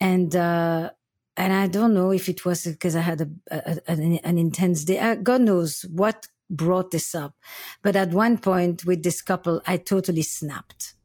[0.00, 0.90] And, uh,
[1.36, 4.98] and I don't know if it was because I had a, a, an, intense day.
[4.98, 7.34] Uh, God knows what brought this up.
[7.82, 10.95] But at one point with this couple, I totally snapped.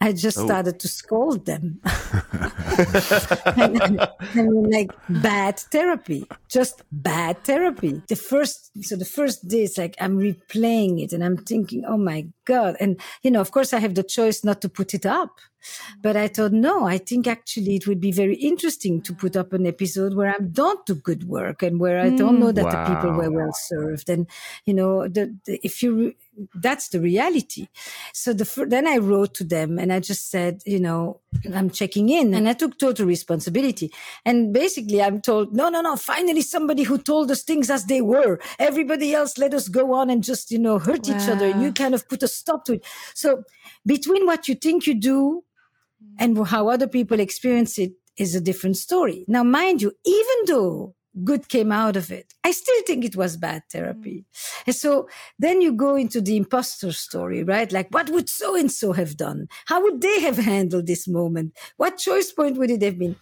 [0.00, 0.46] I just Oh.
[0.46, 1.80] started to scold them.
[1.84, 3.68] I
[4.34, 8.00] mean, like bad therapy, just bad therapy.
[8.08, 11.98] The first, so the first day, it's like I'm replaying it and I'm thinking, oh
[11.98, 12.76] my God.
[12.80, 15.38] And, you know, of course, I have the choice not to put it up.
[16.00, 19.52] But I thought, no, I think actually it would be very interesting to put up
[19.52, 22.94] an episode where I don't do good work and where I don't know that the
[22.94, 23.34] people were hmm.
[23.34, 24.08] well served.
[24.08, 24.26] And,
[24.64, 26.14] you know, the, the, if you,
[26.54, 27.68] that's the reality.
[28.12, 31.20] So the, then I wrote to them and I just said, you know,
[31.54, 33.92] I'm checking in and I took total responsibility.
[34.24, 38.00] And basically I'm told, no, no, no, finally somebody who told us things as they
[38.00, 38.40] were.
[38.58, 41.46] Everybody else let us go on and just, you know, hurt each other.
[41.46, 42.84] And you kind of put a stop to it.
[43.14, 43.42] So
[43.86, 45.44] between what you think you do
[46.18, 49.24] and how other people experience it is a different story.
[49.28, 50.94] Now, mind you, even though
[51.24, 54.24] good came out of it, I still think it was bad therapy.
[54.32, 54.62] Mm.
[54.66, 57.70] And so then you go into the imposter story, right?
[57.70, 59.48] Like, what would so and so have done?
[59.66, 61.56] How would they have handled this moment?
[61.76, 63.16] What choice point would it have been?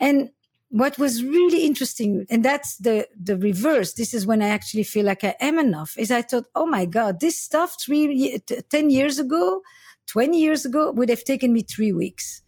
[0.00, 0.30] And
[0.68, 3.94] what was really interesting, and that's the, the reverse.
[3.94, 6.86] This is when I actually feel like I am enough is I thought, oh my
[6.86, 9.62] God, this stuff three, t- 10 years ago,
[10.08, 12.42] 20 years ago would have taken me three weeks.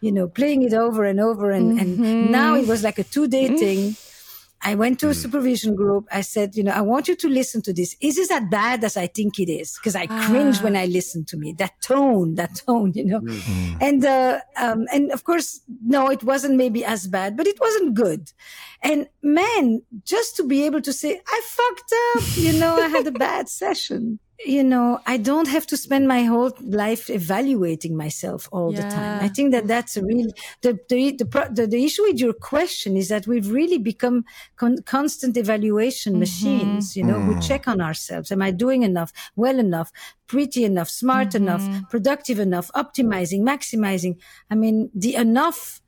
[0.00, 1.50] You know, playing it over and over.
[1.50, 3.96] And, and now it was like a two day thing.
[4.62, 6.08] I went to a supervision group.
[6.10, 7.94] I said, you know, I want you to listen to this.
[8.00, 9.78] Is this as bad as I think it is?
[9.78, 11.52] Because I cringe when I listen to me.
[11.52, 13.20] That tone, that tone, you know.
[13.80, 17.94] And uh, um, and of course, no, it wasn't maybe as bad, but it wasn't
[17.94, 18.32] good.
[18.82, 23.06] And man, just to be able to say, I fucked up, you know, I had
[23.06, 24.18] a bad session.
[24.44, 29.24] You know, I don't have to spend my whole life evaluating myself all the time.
[29.24, 30.26] I think that that's a real
[30.60, 34.82] the the the, the the issue with your question is that we've really become con-
[34.82, 36.20] constant evaluation mm-hmm.
[36.20, 36.96] machines.
[36.96, 37.48] You know, we mm.
[37.48, 38.30] check on ourselves.
[38.30, 39.10] Am I doing enough?
[39.36, 39.90] Well enough?
[40.26, 40.90] Pretty enough?
[40.90, 41.48] Smart mm-hmm.
[41.48, 41.90] enough?
[41.90, 42.70] Productive enough?
[42.74, 43.40] Optimizing?
[43.40, 44.20] Maximizing?
[44.50, 45.80] I mean, the enough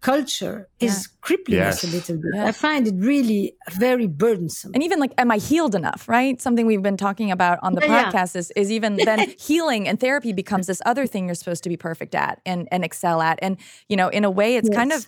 [0.00, 2.40] culture is crippling us a little bit.
[2.40, 4.72] I find it really very burdensome.
[4.74, 6.08] And even like, am I healed enough?
[6.08, 6.40] Right?
[6.40, 8.10] Something we've been talking about on the Yeah, yeah.
[8.10, 11.68] podcast is is even then healing and therapy becomes this other thing you're supposed to
[11.68, 13.38] be perfect at and and excel at.
[13.42, 13.56] And
[13.88, 15.06] you know, in a way, it's kind of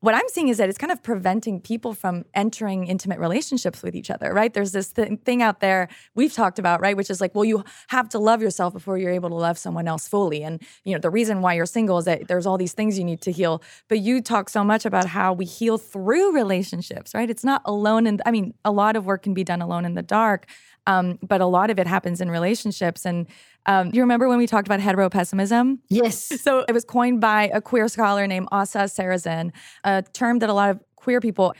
[0.00, 3.94] what I'm seeing is that it's kind of preventing people from entering intimate relationships with
[3.94, 4.52] each other, right?
[4.52, 6.96] There's this th- thing out there we've talked about, right?
[6.96, 9.86] Which is like, well, you have to love yourself before you're able to love someone
[9.86, 10.42] else fully.
[10.42, 13.04] And, you know, the reason why you're single is that there's all these things you
[13.04, 13.62] need to heal.
[13.88, 17.28] But you talk so much about how we heal through relationships, right?
[17.28, 18.06] It's not alone.
[18.06, 20.46] And I mean, a lot of work can be done alone in the dark.
[20.86, 23.04] Um, but a lot of it happens in relationships.
[23.04, 23.26] And
[23.66, 25.78] um, you remember when we talked about heteropessimism?
[25.88, 26.32] yes.
[26.42, 29.52] So it was coined by a queer scholar named Asa Seresin,
[29.84, 31.54] a term that a lot of queer people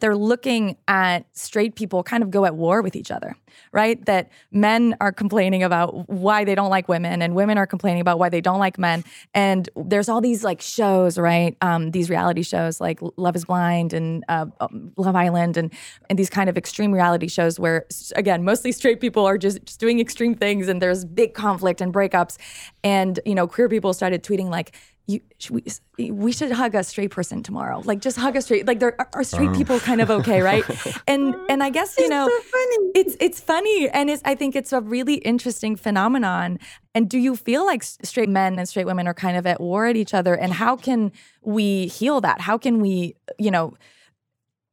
[0.00, 3.36] they're looking at straight people kind of go at war with each other,
[3.72, 4.04] right?
[4.06, 8.18] That men are complaining about why they don't like women, and women are complaining about
[8.18, 9.04] why they don't like men.
[9.34, 11.56] And there's all these like shows, right?
[11.60, 15.72] Um, these reality shows like Love Is Blind and uh, um, Love Island, and
[16.10, 19.80] and these kind of extreme reality shows where, again, mostly straight people are just, just
[19.80, 22.36] doing extreme things, and there's big conflict and breakups.
[22.84, 24.72] And you know, queer people started tweeting like
[25.06, 25.62] you should
[25.96, 27.80] we, we should hug a straight person tomorrow.
[27.84, 29.54] Like just hug a straight like there are, are straight oh.
[29.54, 30.64] people kind of okay right?
[31.08, 32.28] And and i guess you know
[32.94, 36.58] it's it's funny and it's i think it's a really interesting phenomenon.
[36.94, 39.86] And do you feel like straight men and straight women are kind of at war
[39.86, 40.34] at each other?
[40.34, 42.40] And how can we heal that?
[42.40, 43.74] How can we you know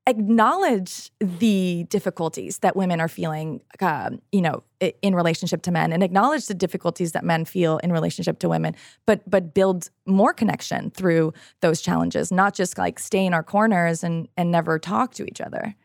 [0.05, 4.63] acknowledge the difficulties that women are feeling, um, you know,
[5.01, 8.75] in relationship to men, and acknowledge the difficulties that men feel in relationship to women,
[9.05, 14.03] but but build more connection through those challenges, not just like stay in our corners
[14.03, 15.75] and and never talk to each other.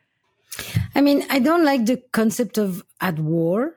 [0.95, 3.75] I mean, I don't like the concept of at war.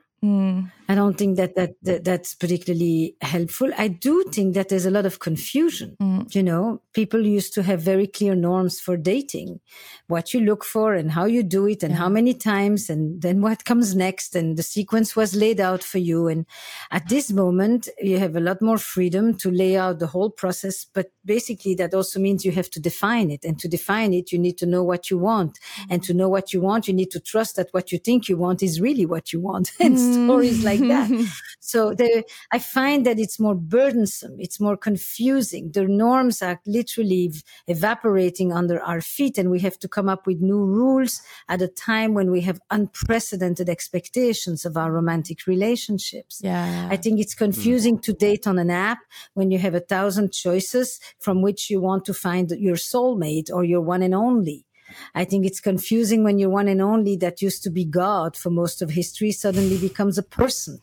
[0.92, 3.70] I don't think that, that that that's particularly helpful.
[3.78, 5.96] I do think that there's a lot of confusion.
[6.02, 6.34] Mm.
[6.34, 9.60] You know, people used to have very clear norms for dating,
[10.08, 13.40] what you look for and how you do it and how many times and then
[13.40, 16.28] what comes next and the sequence was laid out for you.
[16.28, 16.44] And
[16.90, 20.84] at this moment, you have a lot more freedom to lay out the whole process.
[20.84, 23.46] But basically that also means you have to define it.
[23.46, 25.58] And to define it, you need to know what you want.
[25.88, 26.06] And mm.
[26.06, 28.62] to know what you want, you need to trust that what you think you want
[28.62, 29.72] is really what you want.
[29.80, 30.26] and mm.
[30.26, 31.10] stories like that.
[31.10, 31.24] Mm-hmm.
[31.60, 34.36] So there, I find that it's more burdensome.
[34.38, 35.70] It's more confusing.
[35.72, 37.32] The norms are literally
[37.66, 41.68] evaporating under our feet and we have to come up with new rules at a
[41.68, 46.40] time when we have unprecedented expectations of our romantic relationships.
[46.42, 46.88] Yeah.
[46.90, 47.38] I think it's mm.
[47.38, 48.98] confusing to date on an app
[49.34, 53.64] when you have a thousand choices from which you want to find your soulmate or
[53.64, 54.66] your one and only.
[55.14, 58.50] I think it's confusing when your one and only that used to be God for
[58.50, 60.80] most of history suddenly becomes a person.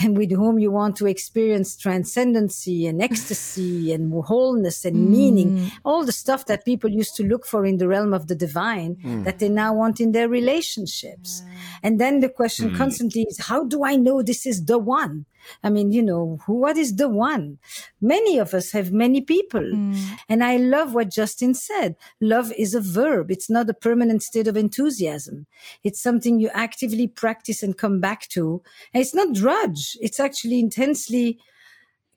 [0.00, 5.10] And with whom you want to experience transcendency and ecstasy and wholeness and mm.
[5.10, 8.34] meaning, all the stuff that people used to look for in the realm of the
[8.34, 9.24] divine mm.
[9.24, 11.42] that they now want in their relationships.
[11.82, 12.76] And then the question mm.
[12.76, 15.26] constantly is, how do I know this is the one?
[15.62, 17.58] I mean, you know, who, what is the one?
[18.00, 19.62] Many of us have many people.
[19.62, 20.18] Mm.
[20.28, 21.96] And I love what Justin said.
[22.20, 23.30] Love is a verb.
[23.30, 25.46] It's not a permanent state of enthusiasm.
[25.84, 28.62] It's something you actively practice and come back to.
[28.92, 29.96] And it's not drudge.
[30.00, 31.38] It's actually intensely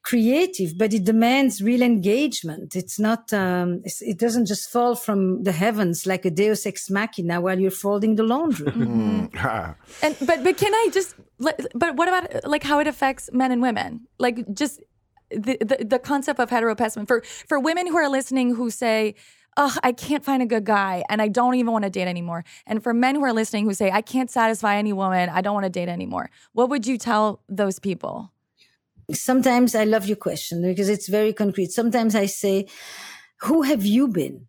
[0.04, 2.76] creative, but it demands real engagement.
[2.76, 6.90] It's not, um, it's, it doesn't just fall from the heavens like a deus ex
[6.90, 8.72] machina while you're folding the laundry.
[9.36, 9.76] Ha.
[10.04, 11.16] And but but can I just?
[11.40, 14.08] let- But what about like how it affects men and women?
[14.20, 14.82] Like just
[15.30, 19.16] the the, the concept of heteropessimism for for women who are listening who say.
[19.58, 22.46] Oh, I can't find a good guy and I don't even want to date anymore.
[22.66, 25.54] And for men who are listening who say, I can't satisfy any woman, I don't
[25.54, 26.30] want to date anymore.
[26.54, 28.32] What would you tell those people?
[29.14, 31.72] Sometimes I love your question because it's very concrete.
[31.72, 32.68] Sometimes I say,
[33.42, 34.48] who have you been?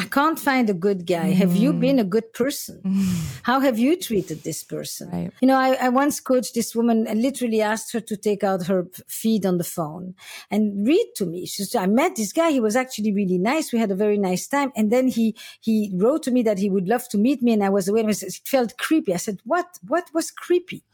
[0.00, 1.30] I can't find a good guy.
[1.32, 1.80] Have you mm.
[1.80, 2.80] been a good person?
[3.42, 5.10] How have you treated this person?
[5.10, 5.32] Right.
[5.40, 8.68] You know, I, I once coached this woman and literally asked her to take out
[8.68, 10.14] her feed on the phone
[10.52, 11.46] and read to me.
[11.46, 12.52] She said, I met this guy.
[12.52, 13.72] He was actually really nice.
[13.72, 14.70] We had a very nice time.
[14.76, 17.52] And then he, he wrote to me that he would love to meet me.
[17.52, 18.02] And I was away.
[18.02, 19.12] And it felt creepy.
[19.12, 20.84] I said, what, what was creepy?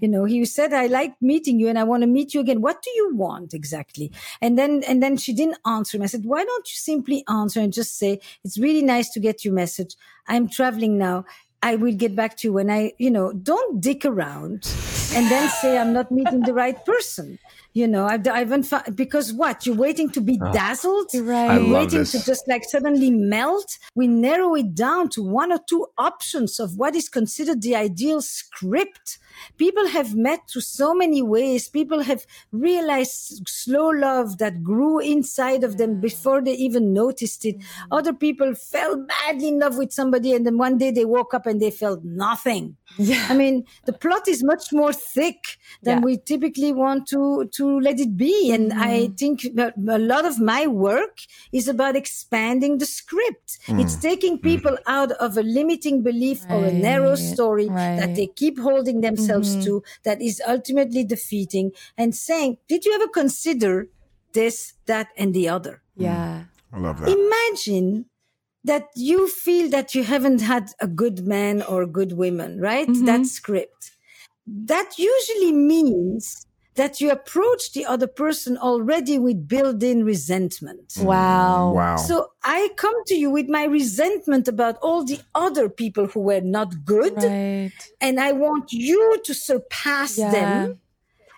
[0.00, 2.60] You know, he said, I like meeting you and I want to meet you again.
[2.60, 4.12] What do you want exactly?
[4.40, 6.02] And then, and then she didn't answer him.
[6.02, 9.44] I said, why don't you simply answer and just say, it's really nice to get
[9.44, 9.96] your message.
[10.28, 11.24] I'm traveling now.
[11.62, 14.70] I will get back to you when I, you know, don't dick around
[15.14, 17.38] and then say I'm not meeting the right person.
[17.72, 19.64] You know, I, I haven't found, because what?
[19.64, 21.10] You're waiting to be dazzled?
[21.14, 21.58] Right.
[21.58, 22.12] You're waiting this.
[22.12, 23.78] to just like suddenly melt.
[23.94, 28.20] We narrow it down to one or two options of what is considered the ideal
[28.20, 29.18] script.
[29.56, 31.68] People have met through so many ways.
[31.68, 37.58] People have realized slow love that grew inside of them before they even noticed it.
[37.58, 37.92] Mm-hmm.
[37.92, 41.46] Other people fell madly in love with somebody and then one day they woke up
[41.46, 42.76] and they felt nothing.
[42.98, 43.26] Yeah.
[43.28, 46.04] I mean, the plot is much more thick than Yeah.
[46.04, 48.52] we typically want to to let it be.
[48.52, 49.14] And I mm-hmm.
[49.14, 49.44] think
[49.98, 51.18] a lot of my work
[51.52, 53.58] is about expanding the script.
[53.66, 53.80] Mm.
[53.82, 54.42] It's taking mm.
[54.42, 59.00] people out of a limiting belief or a narrow Right, story that they keep holding
[59.00, 59.62] themselves Mm-hmm.
[59.62, 63.88] to that is ultimately defeating and saying, did you ever consider
[64.32, 65.82] this, that, and the other?
[65.96, 66.44] Yeah.
[66.72, 66.76] Mm.
[66.76, 67.08] I love that.
[67.08, 68.06] imagine
[68.64, 72.86] that you feel that you haven't had a good man or good woman, right?
[72.86, 73.24] That mm-hmm.
[73.24, 73.92] script.
[74.46, 80.88] That usually means that you approach the other person already with built-in resentment.
[80.88, 81.04] Mm.
[81.04, 81.72] Wow.
[81.72, 81.96] Wow.
[81.96, 86.40] So I come to you with my resentment about all the other people who were
[86.40, 87.72] not good, Right.
[88.00, 90.30] and I want you to surpass Yeah.
[90.32, 90.80] them.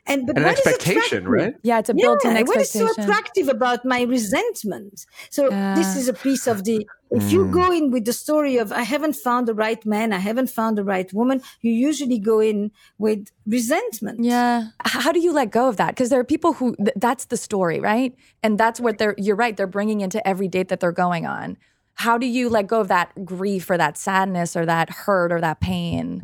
[0.08, 1.26] And but An what is expectation, attractive?
[1.26, 1.54] right?
[1.62, 5.04] Yeah, it's a built-in yeah, what is so attractive about my resentment?
[5.30, 6.86] So this is a piece of the.
[7.10, 7.52] If you hmm.
[7.52, 10.78] go in with the story of I haven't found the right man, I haven't found
[10.78, 14.22] the right woman, you usually go in with resentment.
[14.24, 14.68] Yeah.
[14.84, 15.90] How do you let go of that?
[15.90, 18.14] Because there are people who th- that's the story, right?
[18.42, 19.14] And that's what they're.
[19.18, 19.56] You're right.
[19.56, 21.56] They're bringing into every date that they're going on.
[21.94, 25.40] How do you let go of that grief or that sadness or that hurt or
[25.40, 26.22] that pain?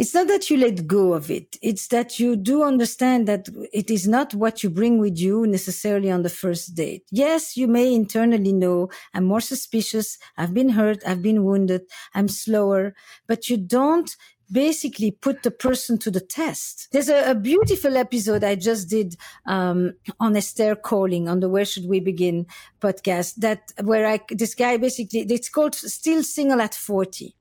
[0.00, 1.58] It's not that you let go of it.
[1.60, 6.10] It's that you do understand that it is not what you bring with you necessarily
[6.10, 7.02] on the first date.
[7.10, 10.16] Yes, you may internally know I'm more suspicious.
[10.38, 11.02] I've been hurt.
[11.06, 11.82] I've been wounded.
[12.14, 12.94] I'm slower,
[13.28, 14.10] but you don't
[14.50, 16.88] basically put the person to the test.
[16.92, 21.66] There's a, a beautiful episode I just did um, on Esther calling on the Where
[21.66, 22.46] Should We Begin
[22.80, 27.36] podcast that where I this guy basically it's called Still Single at 40.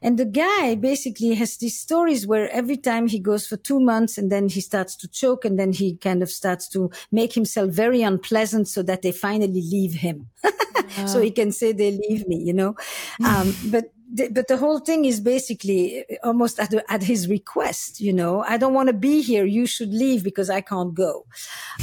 [0.00, 4.18] And the guy basically has these stories where every time he goes for two months
[4.18, 7.70] and then he starts to choke and then he kind of starts to make himself
[7.70, 10.28] very unpleasant so that they finally leave him.
[11.06, 12.74] so he can say they leave me, you know.
[13.24, 18.12] Um, but but the whole thing is basically almost at, the, at his request, you
[18.12, 18.44] know.
[18.46, 19.44] I don't want to be here.
[19.44, 21.24] You should leave because I can't go.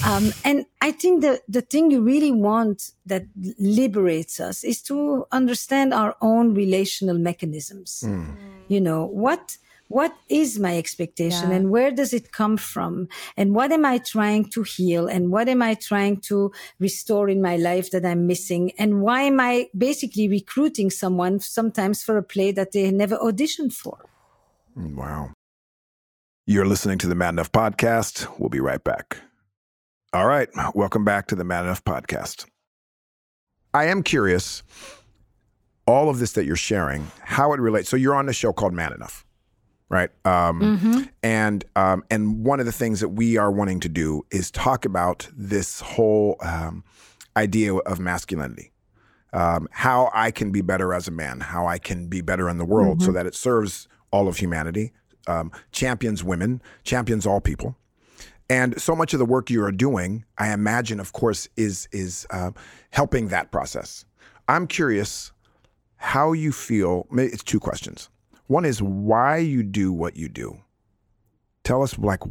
[0.05, 3.23] Um, and I think that the thing you really want that
[3.57, 8.03] liberates us is to understand our own relational mechanisms.
[8.67, 9.57] You know, what,
[9.89, 11.55] what is my expectation Yeah.
[11.57, 13.07] and where does it come from?
[13.35, 15.07] And what am I trying to heal?
[15.07, 18.71] And what am I trying to restore in my life that I'm missing?
[18.77, 23.73] And why am I basically recruiting someone sometimes for a play that they never auditioned
[23.73, 23.97] for?
[24.75, 25.31] Wow.
[26.45, 28.27] You're listening to the Man Enough Podcast.
[28.39, 29.17] We'll be right back.
[30.13, 30.49] All right.
[30.73, 32.45] Welcome back to the Man Enough Podcast.
[33.73, 34.63] I am curious
[35.85, 37.89] all of this that you're sharing, how it relates.
[37.89, 39.25] So you're on a show called Man Enough,
[39.89, 40.09] right?
[40.25, 40.61] Um,
[41.23, 44.85] And um, and one of the things that we are wanting to do is talk
[44.85, 46.83] about this whole um,
[47.35, 48.71] idea of masculinity.
[49.31, 52.57] Um, how I can be better as a man, how I can be better in
[52.57, 54.91] the world so that it serves all of humanity,
[55.27, 57.75] um, champions women, champions all people.
[58.49, 62.25] And so much of the work you are doing, I imagine, of course, is is
[62.31, 62.51] uh,
[62.89, 64.05] helping that process.
[64.47, 65.31] I'm curious
[65.97, 67.05] how you feel.
[67.11, 68.09] It's two questions.
[68.49, 70.59] One is why you do what you do.
[71.63, 72.21] Tell us, like,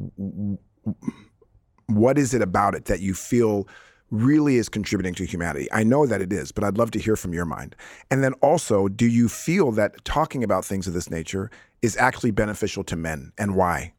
[1.87, 3.69] what is it about it that you feel
[4.11, 5.69] really is contributing to humanity?
[5.71, 7.77] I know that it is, but I'd love to hear from your mind.
[8.11, 11.53] And then also, do you feel that talking about things of this nature
[11.83, 13.93] is actually beneficial to men, and why?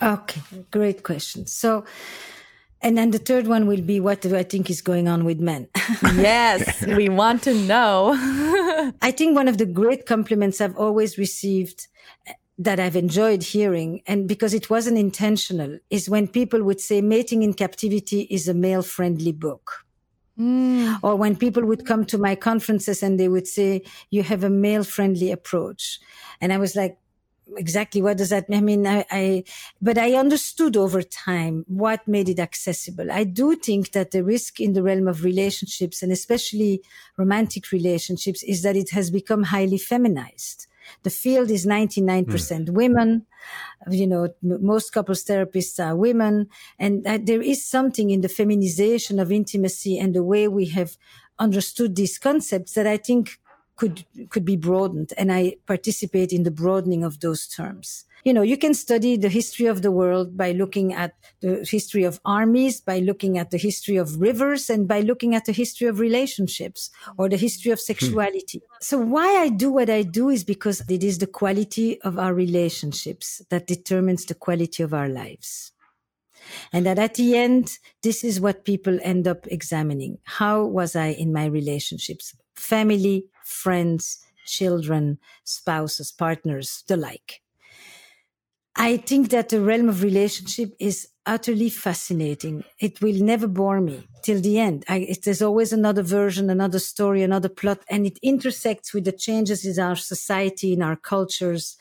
[0.00, 1.48] Okay, great question.
[1.48, 1.84] So,
[2.84, 5.40] and then the third one will be what do I think is going on with
[5.40, 5.68] men?
[6.14, 8.12] Yes, we want to know.
[9.02, 11.88] I think one of the great compliments I've always received
[12.28, 17.00] uh, that I've enjoyed hearing, and because it wasn't intentional, is when people would say
[17.00, 19.84] Mating in Captivity is a male friendly book.
[21.02, 24.50] Or when people would come to my conferences and they would say, you have a
[24.50, 26.00] male friendly approach.
[26.40, 26.98] And I was like,
[27.56, 28.58] exactly what does that mean?
[28.58, 29.44] I mean, I, I,
[29.80, 33.10] but I understood over time what made it accessible.
[33.10, 36.82] I do think that the risk in the realm of relationships and especially
[37.16, 40.66] romantic relationships is that it has become highly feminized.
[41.02, 42.74] The field is 99% hmm.
[42.74, 43.26] women.
[43.90, 46.48] You know, m- most couples therapists are women.
[46.78, 50.96] And that there is something in the feminization of intimacy and the way we have
[51.38, 53.38] understood these concepts that I think
[53.76, 58.42] could could be broadened and i participate in the broadening of those terms you know
[58.42, 62.80] you can study the history of the world by looking at the history of armies
[62.80, 66.90] by looking at the history of rivers and by looking at the history of relationships
[67.18, 67.92] or the history of hmm.
[67.92, 72.18] sexuality so why i do what i do is because it is the quality of
[72.18, 75.72] our relationships that determines the quality of our lives
[76.72, 80.18] and that at the end, this is what people end up examining.
[80.24, 82.34] How was I in my relationships?
[82.54, 87.42] Family, friends, children, spouses, partners, the like.
[88.76, 92.64] I think that the realm of relationship is utterly fascinating.
[92.80, 94.84] It will never bore me till the end.
[94.88, 99.12] I, it, there's always another version, another story, another plot, and it intersects with the
[99.12, 101.76] changes in our society, in our cultures,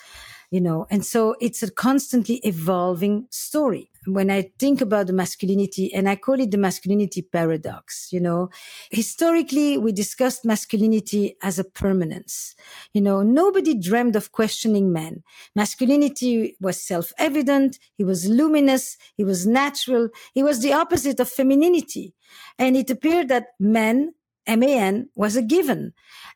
[0.51, 3.89] you know, and so it's a constantly evolving story.
[4.06, 8.49] When I think about the masculinity, and I call it the masculinity paradox, you know,
[8.91, 12.56] historically we discussed masculinity as a permanence.
[12.93, 15.24] You know, nobody dreamed of questioning men.
[15.56, 17.80] Masculinity was self-evident.
[17.95, 18.97] He was luminous.
[19.16, 20.10] He was natural.
[20.34, 22.14] He was the opposite of femininity.
[22.60, 24.14] And it appeared that men,
[24.47, 25.93] M-A-N, was a given.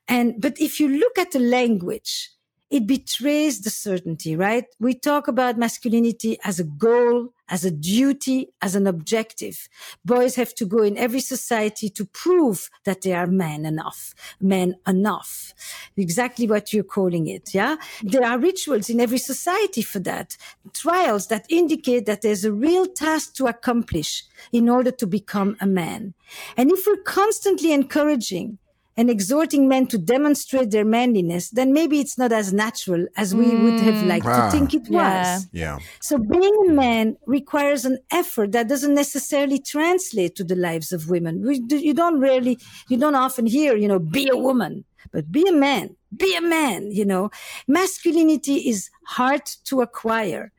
[0.07, 2.31] And, but if you look at the language,
[2.69, 4.65] it betrays the certainty, right?
[4.79, 9.69] We talk about masculinity as a goal, as a duty, as an objective.
[10.03, 14.75] Boys have to go in every society to prove that they are man enough, men
[14.85, 15.53] enough.
[15.95, 17.53] Exactly what you're calling it.
[17.53, 17.77] Yeah.
[18.03, 20.37] There are rituals in every society for that.
[20.73, 25.67] Trials that indicate that there's a real task to accomplish in order to become a
[25.67, 26.13] man.
[26.55, 28.57] And if we're constantly encouraging
[28.97, 33.55] and exhorting men to demonstrate their manliness, then maybe it's not as natural as we
[33.55, 34.49] would have liked Ah.
[34.49, 34.97] to think it Yeah.
[35.35, 35.47] was.
[35.51, 35.77] Yeah.
[36.01, 41.09] So being a man requires an effort that doesn't necessarily translate to the lives of
[41.09, 41.45] women.
[41.45, 42.57] We, you don't really,
[42.89, 46.41] you don't often hear, you know, be a woman, but be a man, be a
[46.41, 47.29] man, you know.
[47.67, 50.51] Masculinity is hard to acquire.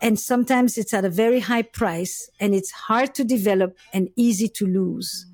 [0.00, 4.48] And sometimes it's at a very high price and it's hard to develop and easy
[4.48, 5.26] to lose.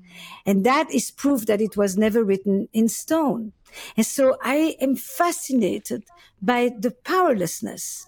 [0.49, 3.53] And that is proof that it was never written in stone.
[3.95, 6.05] And so I am fascinated
[6.41, 8.07] by the powerlessness,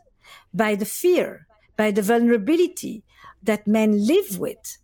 [0.52, 1.46] by the fear,
[1.78, 3.04] by the vulnerability
[3.44, 4.80] that men live with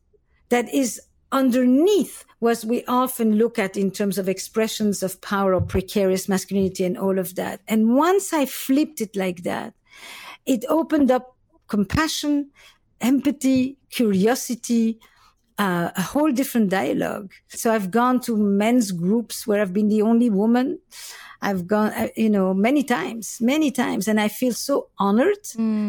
[0.50, 1.02] that is
[1.32, 6.86] underneath what we often look at in terms of expressions of power or precarious masculinity
[6.86, 7.62] and all of that.
[7.68, 9.74] And once I flipped it like that,
[10.46, 11.36] it opened up
[11.68, 12.52] compassion,
[13.02, 15.00] empathy, curiosity,
[15.58, 17.34] uh, a whole different dialogue.
[17.48, 20.80] So I've gone to men's groups where I've been the only woman.
[21.42, 25.44] I've gone, uh, you know, many times, many times, and I feel so honored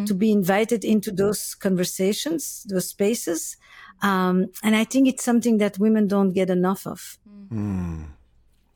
[0.06, 3.56] to be invited into those conversations, those spaces.
[4.02, 7.18] Um, and I think it's something that women don't get enough of.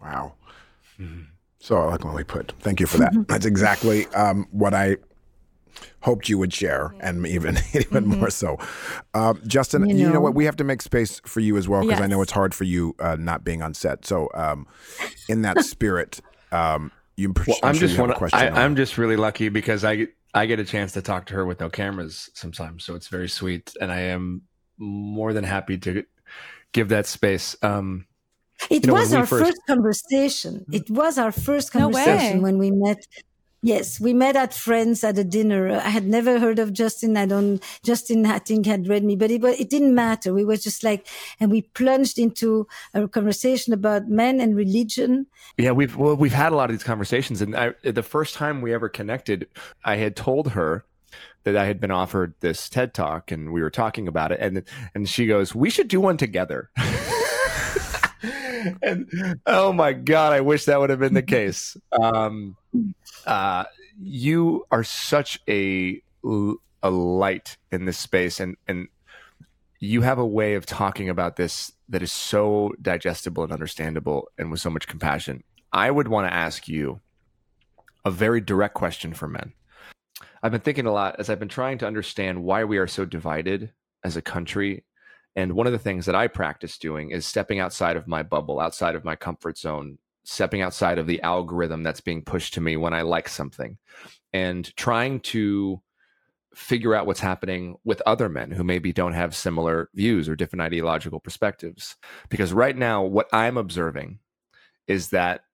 [0.00, 0.34] Wow.
[1.58, 2.52] So eloquently put.
[2.60, 3.12] Thank you for that.
[3.28, 4.96] That's exactly um, what I
[6.00, 8.20] hoped you would share, and even even Mm-hmm.
[8.20, 8.58] more so.
[9.14, 10.12] Um, Justin, you You know.
[10.14, 10.20] know.
[10.20, 10.34] what?
[10.34, 12.64] We have to make space for you as well because I know it's hard for
[12.64, 14.04] you uh, not being on set.
[14.06, 14.66] So, um,
[15.28, 16.20] in that spirit,
[16.50, 17.32] um, you.
[17.46, 18.16] Well, I'm, I'm, sure just you have one.
[18.16, 18.38] question.
[18.38, 21.26] I, on- I'm just really lucky because I get- I get a chance to talk
[21.26, 24.42] to her with no cameras sometimes, so it's very sweet, and I am
[24.78, 26.04] more than happy to
[26.72, 27.54] give that space.
[27.62, 28.06] Um,
[28.70, 30.64] It You know, was our first- first, conversation.
[30.72, 32.96] It was our first No conversation when we met.
[33.64, 35.70] Yes, we met at friends at a dinner.
[35.70, 37.16] I had never heard of Justin.
[37.16, 37.62] I don't.
[37.84, 40.34] Justin, I think, had read me, but it it didn't matter.
[40.34, 41.06] We were just like,
[41.38, 45.26] and we plunged into a conversation about men and religion.
[45.58, 48.62] Yeah, we've well, we've had a lot of these conversations, and I, the first time
[48.62, 49.46] we ever connected,
[49.84, 50.84] I had told her
[51.44, 54.64] that I had been offered this TED talk, and we were talking about it, and
[54.92, 56.70] and she goes, "We should do one together."
[58.82, 61.76] and oh my god, I wish that would have been the case.
[61.92, 62.56] Um,
[63.26, 63.64] uh,
[64.00, 66.02] you are such a
[66.82, 68.88] a light in this space, and and
[69.78, 74.50] you have a way of talking about this that is so digestible and understandable and
[74.50, 75.42] with so much compassion.
[75.72, 77.00] I would want to ask you
[78.04, 79.52] a very direct question for men.
[80.42, 83.04] I've been thinking a lot as I've been trying to understand why we are so
[83.04, 83.72] divided
[84.04, 84.84] as a country.
[85.34, 88.60] And one of the things that I practice doing is stepping outside of my bubble,
[88.60, 92.76] outside of my comfort zone, stepping outside of the algorithm that's being pushed to me
[92.76, 93.78] when I like something,
[94.32, 95.80] and trying to
[96.54, 100.60] figure out what's happening with other men who maybe don't have similar views or different
[100.60, 101.96] ideological perspectives.
[102.28, 104.18] Because right now, what I'm observing
[104.86, 105.44] is that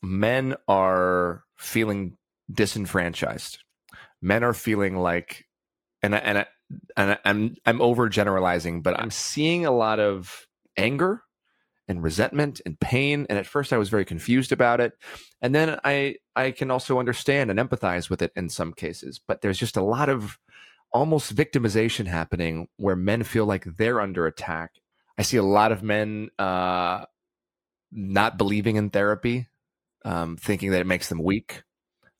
[0.00, 2.16] men are feeling
[2.50, 3.58] disenfranchised.
[4.22, 5.46] Men are feeling like,
[6.02, 6.46] and and
[6.96, 10.46] and I, I'm I'm overgeneralizing, but I'm seeing a lot of
[10.76, 11.22] anger
[11.86, 13.26] and resentment and pain.
[13.28, 14.92] And at first, I was very confused about it,
[15.40, 19.20] and then I I can also understand and empathize with it in some cases.
[19.26, 20.38] But there's just a lot of
[20.92, 24.72] almost victimization happening where men feel like they're under attack.
[25.18, 27.04] I see a lot of men uh,
[27.92, 29.48] not believing in therapy,
[30.04, 31.62] um, thinking that it makes them weak.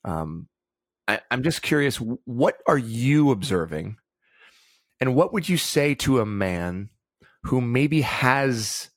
[0.04, 0.48] Um,
[1.06, 3.96] I, I'm just curious, what are you observing?
[5.00, 6.90] And what would you say to a man
[7.44, 8.90] who maybe has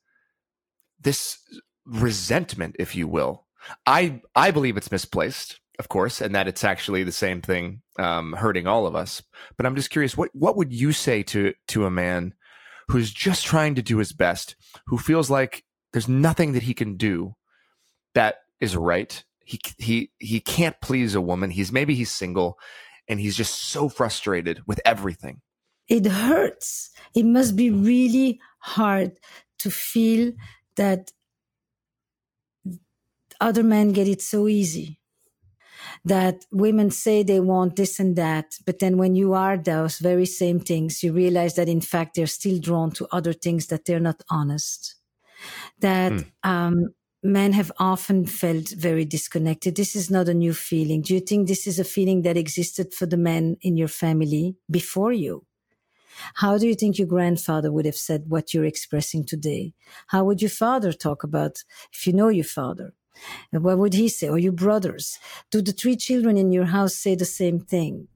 [1.00, 1.38] this
[1.84, 3.46] resentment, if you will?
[3.86, 8.32] I I believe it's misplaced, of course, and that it's actually the same thing um,
[8.32, 9.22] hurting all of us.
[9.56, 12.34] But I'm just curious, what what would you say to to a man
[12.88, 16.96] who's just trying to do his best, who feels like there's nothing that he can
[16.96, 17.34] do
[18.14, 19.22] that is right?
[19.44, 21.50] He he he can't please a woman.
[21.50, 22.58] He's maybe he's single,
[23.08, 25.40] and he's just so frustrated with everything.
[25.88, 26.90] It hurts.
[27.14, 29.18] It must be really hard
[29.58, 30.32] to feel
[30.76, 31.12] that
[33.40, 34.98] other men get it so easy.
[36.04, 40.26] That women say they want this and that, but then when you are those very
[40.26, 44.00] same things, you realize that in fact they're still drawn to other things that they're
[44.00, 44.94] not honest.
[45.80, 49.76] That um, men have often felt very disconnected.
[49.76, 51.02] This is not a new feeling.
[51.02, 54.56] Do you think this is a feeling that existed for the men in your family
[54.70, 55.44] before you?
[56.34, 59.74] How do you think your grandfather would have said what you're expressing today?
[60.08, 62.94] How would your father talk about if you know your father?
[63.50, 64.28] What would he say?
[64.28, 65.18] Or your brothers?
[65.50, 68.08] Do the three children in your house say the same thing?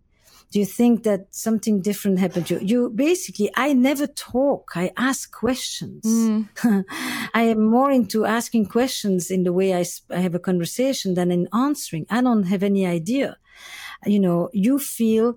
[0.52, 2.60] Do you think that something different happened to you?
[2.60, 4.72] You basically, I never talk.
[4.76, 6.04] I ask questions.
[6.04, 6.48] Mm.
[7.34, 11.48] I am more into asking questions in the way I have a conversation than in
[11.52, 12.06] answering.
[12.10, 13.36] I don't have any idea.
[14.04, 15.36] You know, you feel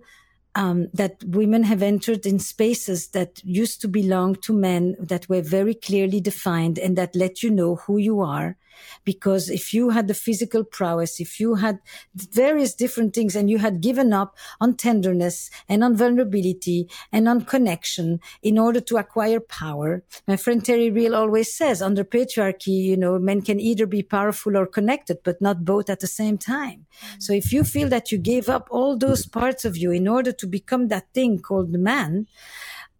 [0.60, 5.41] um, that women have entered in spaces that used to belong to men that were
[5.41, 8.57] very clearly defined and that let you know who you are.
[9.04, 11.80] Because if you had the physical prowess, if you had
[12.16, 17.42] various different things and you had given up on tenderness and on vulnerability and on
[17.42, 22.98] connection in order to acquire power, my friend Terry Real always says under patriarchy, you
[22.98, 26.86] know, men can either be powerful or connected, but not both at the same time.
[27.02, 27.20] Mm-hmm.
[27.20, 30.32] So if you feel that you gave up all those parts of you in order
[30.32, 32.28] to become that thing called man,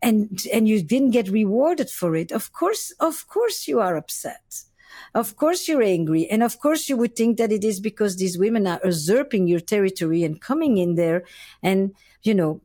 [0.02, 4.64] and and you didn't get rewarded for it, of course, of course you are upset.
[5.14, 6.28] Of course you're angry.
[6.30, 9.60] And of course you would think that it is because these women are usurping your
[9.60, 11.24] territory and coming in there
[11.64, 11.94] and,
[12.24, 12.62] you know,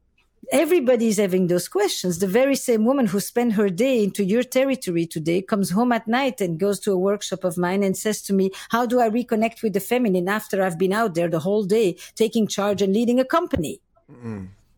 [0.52, 2.18] everybody's having those questions.
[2.18, 6.06] The very same woman who spent her day into your territory today comes home at
[6.06, 9.08] night and goes to a workshop of mine and says to me, how do I
[9.08, 12.92] reconnect with the feminine after I've been out there the whole day taking charge and
[12.92, 13.80] leading a company?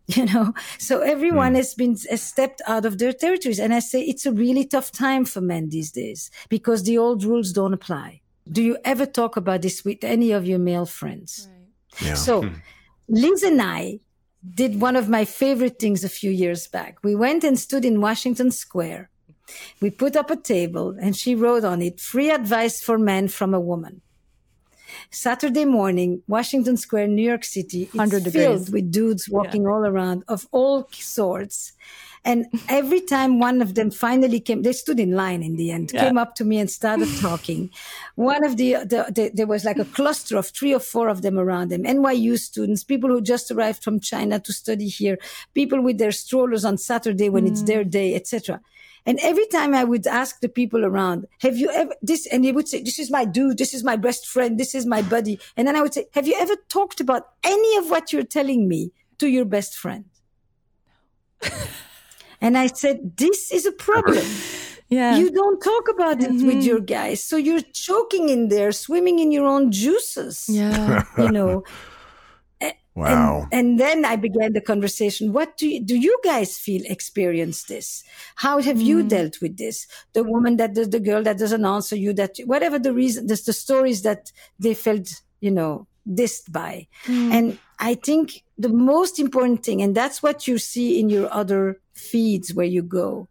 [0.17, 1.57] you know so everyone hmm.
[1.57, 4.93] has been has stepped out of their territories and i say it's a really tough
[4.93, 9.37] time for men these days because the old rules don't apply do you ever talk
[9.37, 11.49] about this with any of your male friends
[12.01, 12.15] Yeah.
[12.15, 12.55] so hmm.
[13.09, 13.99] liz and i
[14.55, 16.99] did one of my favorite things a few years back.
[17.03, 19.11] We went and stood in Washington Square.
[19.81, 23.55] We put up a table and she wrote on it, free advice for men from
[23.55, 24.03] a woman.
[25.11, 28.71] Saturday morning, Washington Square, New York City, it's 100 filled degrees.
[28.71, 31.73] with dudes walking all around of all sorts.
[32.25, 35.93] And every time one of them finally came, they stood in line in the end,
[35.93, 37.71] came up to me and started talking.
[38.17, 41.23] One of the, the, the, there was like a cluster of three or four of
[41.23, 41.85] them around them.
[41.85, 45.19] NYU students, people who just arrived from China to study here,
[45.55, 47.67] people with their strollers on Saturday when it's mm.
[47.67, 48.61] their day, etc.
[49.07, 52.27] And every time I would ask the people around, have you ever this?
[52.27, 53.57] And they would say, this is my dude.
[53.57, 54.59] This is my best friend.
[54.59, 55.39] This is my buddy.
[55.57, 58.69] And then I would say, have you ever talked about any of what you're telling
[58.69, 60.07] me to your best friend?
[62.41, 64.25] and I said, this is a problem.
[64.89, 65.17] Yeah.
[65.17, 66.61] You don't talk about it with mm-hmm.
[66.61, 67.21] your guys.
[67.21, 70.47] So you're choking in there, swimming in your own juices.
[70.49, 71.03] yeah.
[71.19, 71.65] You know,
[72.97, 73.47] Wow.
[73.53, 75.35] and, and then I began the conversation.
[75.35, 78.03] What do you, do you guys feel experience this?
[78.37, 79.09] How have you mm.
[79.09, 79.87] dealt with this?
[80.15, 83.45] The woman that does, the girl that doesn't answer you, that whatever the reason, there's
[83.45, 86.87] the stories that they felt, you know, dissed by.
[87.05, 87.33] Mm.
[87.33, 91.81] And I think the most important thing, and that's what you see in your other
[91.93, 93.29] feeds where you go,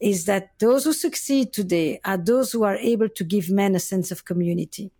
[0.00, 3.80] is that those who succeed today are those who are able to give men a
[3.80, 4.90] sense of community.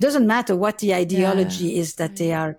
[0.00, 2.56] Doesn't matter what the ideology is that they are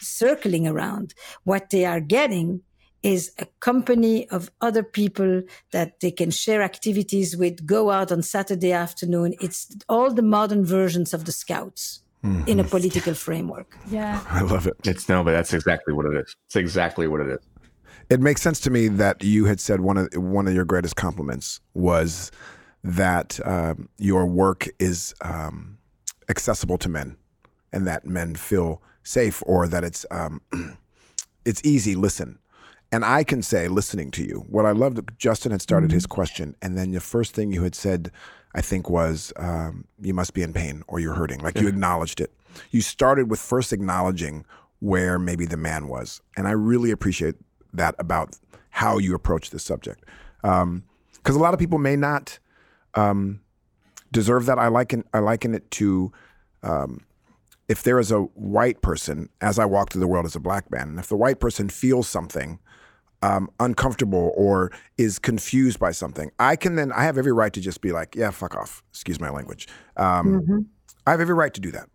[0.00, 1.14] circling around.
[1.44, 2.62] What they are getting
[3.02, 5.42] is a company of other people
[5.72, 9.34] that they can share activities with, go out on Saturday afternoon.
[9.40, 13.76] It's all the modern versions of the scouts in a political framework.
[13.90, 14.22] Yeah.
[14.28, 14.76] I love it.
[14.84, 16.36] It's no, but that's exactly what it is.
[16.46, 17.40] It's exactly what it is.
[18.10, 20.96] It makes sense to me that you had said one of one of your greatest
[20.96, 22.30] compliments was
[22.84, 25.78] that um, your work is um,
[26.28, 27.16] accessible to men,
[27.72, 30.40] and that men feel safe, or that it's um,
[31.44, 31.94] it's easy.
[31.94, 32.38] Listen,
[32.92, 35.00] and I can say, listening to you, what I loved.
[35.18, 38.10] Justin had started his question, and then the first thing you had said,
[38.54, 41.40] I think, was um, you must be in pain or you're hurting.
[41.40, 42.32] Like you acknowledged it.
[42.70, 44.44] You started with first acknowledging
[44.80, 47.36] where maybe the man was, and I really appreciate
[47.72, 48.36] that about
[48.70, 50.04] how you approach this subject,
[50.42, 52.38] because a lot of people may not
[52.94, 53.40] um,
[54.10, 54.58] deserve that.
[54.58, 56.12] I liken I liken it to
[56.62, 57.00] um,
[57.68, 60.70] if there is a white person as I walk through the world as a black
[60.70, 62.58] man, and if the white person feels something
[63.22, 67.60] um, uncomfortable or is confused by something, I can then I have every right to
[67.60, 68.82] just be like, yeah, fuck off.
[68.90, 69.68] Excuse my language.
[69.96, 70.68] Um,
[71.06, 71.88] I have every right to do that.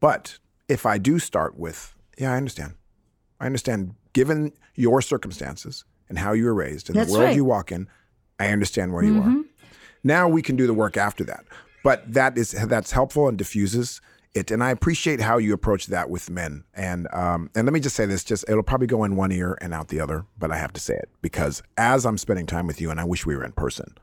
[0.00, 2.74] But if I do start with, yeah, I understand.
[3.40, 3.94] I understand.
[4.12, 7.36] Given your circumstances and how you were raised and That's the world right.
[7.36, 7.88] you walk in,
[8.38, 9.44] I understand where you are.
[10.04, 11.44] Now we can do the work after that.
[11.82, 14.00] But that is that's helpful and diffuses
[14.34, 14.50] it.
[14.50, 16.64] And I appreciate how you approach that with men.
[16.74, 19.56] And um, and let me just say this: just it'll probably go in one ear
[19.60, 22.66] and out the other, but I have to say it because as I'm spending time
[22.66, 23.96] with you, and I wish we were in person.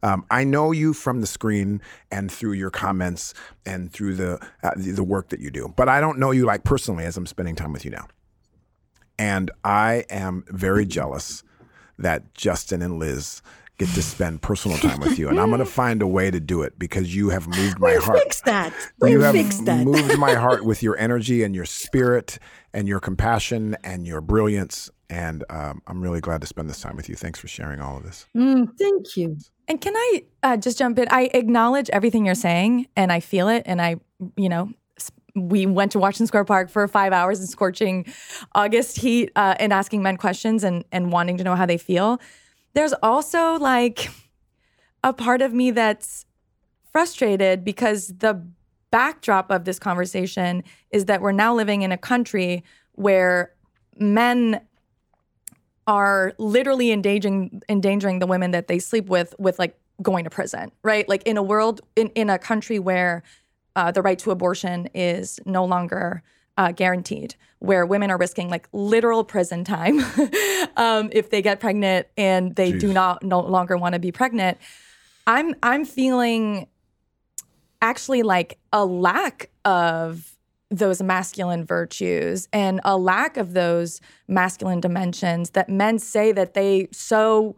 [0.00, 3.34] Um, I know you from the screen and through your comments
[3.66, 6.44] and through the, uh, the the work that you do, but I don't know you
[6.44, 8.06] like personally as I'm spending time with you now.
[9.18, 11.42] And I am very jealous
[11.98, 13.42] that Justin and Liz
[13.78, 16.40] get to spend personal time with you, and I'm going to find a way to
[16.40, 18.18] do it because you have moved my We'll heart.
[18.18, 18.72] fix that.
[19.00, 19.84] We'll you have fix that.
[19.84, 22.38] moved my heart with your energy and your spirit
[22.74, 24.90] and your compassion and your brilliance.
[25.10, 27.14] And um, I'm really glad to spend this time with you.
[27.14, 28.26] Thanks for sharing all of this.
[28.36, 29.38] Mm, thank you.
[29.66, 31.08] And can I uh, just jump in?
[31.10, 33.62] I acknowledge everything you're saying, and I feel it.
[33.64, 33.96] And I,
[34.36, 34.70] you know,
[35.34, 38.06] we went to Washington Square Park for five hours in scorching
[38.54, 42.18] August heat, uh, and asking men questions and and wanting to know how they feel.
[42.74, 44.10] There's also like
[45.02, 46.26] a part of me that's
[46.92, 48.44] frustrated because the
[48.90, 53.52] backdrop of this conversation is that we're now living in a country where
[53.98, 54.60] men
[55.86, 60.70] are literally endangering endangering the women that they sleep with with like going to prison,
[60.82, 61.08] right?
[61.08, 63.22] Like in a world in in a country where
[63.76, 66.22] uh, the right to abortion is no longer
[66.58, 70.00] uh, guaranteed, where women are risking like literal prison time
[70.76, 74.58] um, if they get pregnant and they do not no longer want to be pregnant.
[75.26, 76.66] I'm I'm feeling
[77.80, 80.36] actually like a lack of
[80.70, 86.88] those masculine virtues and a lack of those masculine dimensions that men say that they
[86.92, 87.56] so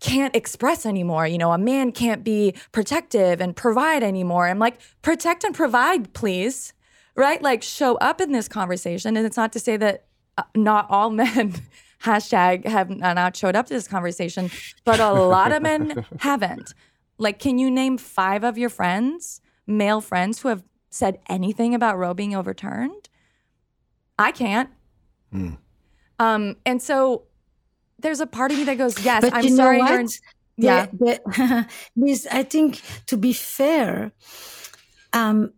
[0.00, 1.26] can't express anymore.
[1.26, 4.48] You know, a man can't be protective and provide anymore.
[4.48, 6.74] I'm like, protect and provide, please.
[7.16, 7.40] Right?
[7.42, 9.16] Like, show up in this conversation.
[9.16, 10.06] And it's not to say that
[10.36, 11.54] uh, not all men,
[12.02, 14.50] hashtag, have not showed up to this conversation,
[14.84, 16.74] but a lot of men haven't.
[17.18, 21.96] Like, can you name five of your friends, male friends, who have said anything about
[21.98, 23.08] Roe being overturned?
[24.18, 24.70] I can't.
[26.18, 27.24] Um, and so
[27.98, 29.78] there's a part of me that goes, yes, But I'm you know sorry.
[29.78, 30.00] what?
[30.00, 30.08] In,
[30.56, 30.86] yeah.
[30.86, 34.12] The- the- Liz, I think to be fair,
[35.12, 35.52] um,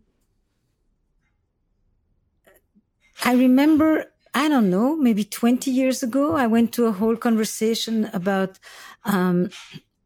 [3.23, 8.09] I remember, I don't know, maybe 20 years ago, I went to a whole conversation
[8.13, 8.59] about
[9.05, 9.49] um,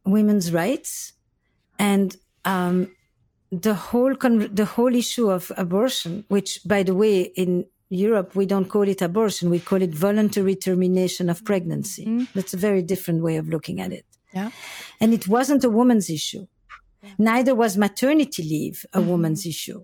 [0.05, 1.13] women's rights
[1.77, 2.91] and um,
[3.51, 8.45] the whole con- the whole issue of abortion, which, by the way, in Europe we
[8.45, 12.05] don't call it abortion, we call it voluntary termination of pregnancy.
[12.33, 14.05] That's a very different way of looking at it.
[14.33, 14.51] Yeah.
[15.01, 16.47] And it wasn't a woman's issue.
[17.17, 19.81] Neither was maternity leave a woman's issue.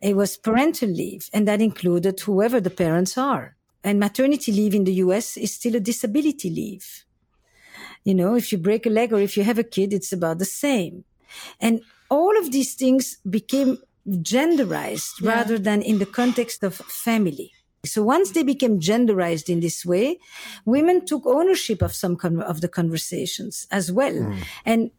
[0.00, 3.56] It was parental leave, and that included whoever the parents are.
[3.82, 7.04] And maternity leave in the US is still a disability leave.
[8.04, 10.38] You know, if you break a leg or if you have a kid, it's about
[10.38, 11.04] the same.
[11.60, 13.78] And all of these things became
[14.08, 17.52] genderized rather than in the context of family.
[17.84, 20.18] So once they became genderized in this way,
[20.64, 24.12] women took ownership of some con- of the conversations as well.
[24.12, 24.42] Mm.
[24.64, 24.90] And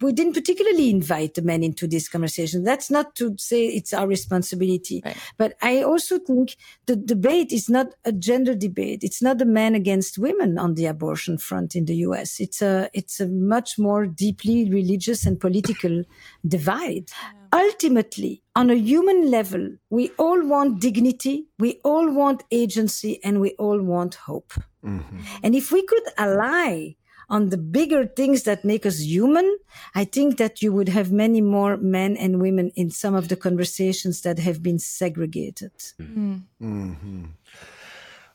[0.00, 2.62] we didn't particularly invite the men into this conversation.
[2.62, 5.02] That's not to say it's our responsibility.
[5.36, 6.56] But I also think
[6.86, 9.02] the debate is not a gender debate.
[9.02, 12.40] It's not the men against women on the abortion front in the US.
[12.40, 16.04] It's a, it's a much more deeply religious and political
[16.46, 17.10] divide.
[17.52, 23.50] Ultimately, on a human level, we all want dignity, we all want agency, and we
[23.58, 24.54] all want hope.
[24.84, 25.20] Mm-hmm.
[25.42, 26.94] And if we could ally
[27.28, 29.58] on the bigger things that make us human,
[29.94, 33.36] I think that you would have many more men and women in some of the
[33.36, 35.72] conversations that have been segregated.
[36.00, 36.42] Mm.
[36.60, 37.24] Mm-hmm.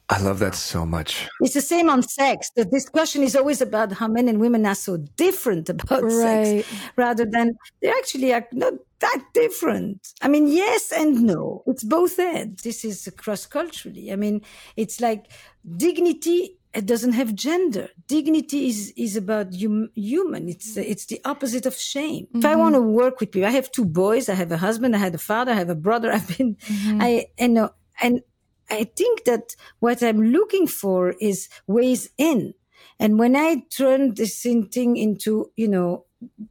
[0.10, 1.28] I love that so much.
[1.42, 2.50] It's the same on sex.
[2.56, 6.64] The discussion is always about how men and women are so different about Right.
[6.64, 10.14] sex, rather than they actually are not that different.
[10.22, 11.64] I mean, yes and no.
[11.68, 12.64] It's both ends.
[12.64, 14.12] This is cross culturally.
[14.14, 14.42] I mean,
[14.78, 15.30] it's like
[15.76, 16.58] dignity.
[16.74, 17.90] It doesn't have gender.
[18.08, 20.48] Dignity is is about hum, human.
[20.48, 22.28] It's it's the opposite of shame.
[22.34, 22.60] If I mm-hmm.
[22.62, 24.30] want to work with people, I have two boys.
[24.30, 24.96] I have a husband.
[24.96, 25.52] I had a father.
[25.52, 26.12] I have a brother.
[26.16, 27.02] I've been, mm-hmm.
[27.02, 27.70] I and know
[28.02, 28.22] and
[28.70, 32.54] I think that what I'm looking for is ways in.
[33.00, 36.06] And when I turn this in- thing into, you know,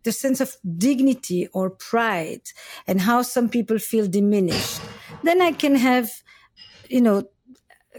[0.04, 2.42] the sense of dignity or pride
[2.86, 4.80] and how some people feel diminished,
[5.24, 6.10] then I can have,
[6.88, 7.24] you know,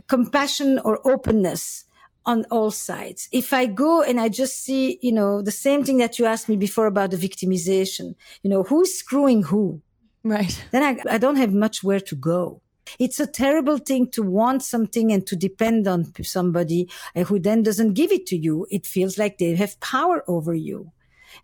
[0.07, 1.86] compassion or openness
[2.26, 3.30] on all sides.
[3.32, 6.49] If I go and I just see, you know, the same thing that you asked
[6.49, 9.82] me before about the victimization, you know, who's screwing who?
[10.24, 10.61] Right.
[10.72, 12.61] then I, I don't have much where to go.
[12.99, 16.89] It's a terrible thing to want something and to depend on somebody
[17.27, 18.67] who then doesn't give it to you.
[18.69, 20.91] It feels like they have power over you.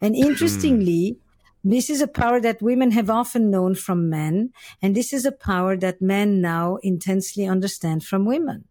[0.02, 0.24] And hmm.
[0.24, 1.18] interestingly,
[1.64, 4.52] this is a power that women have often known from men.
[4.82, 8.66] And this is a power that men now intensely understand from women.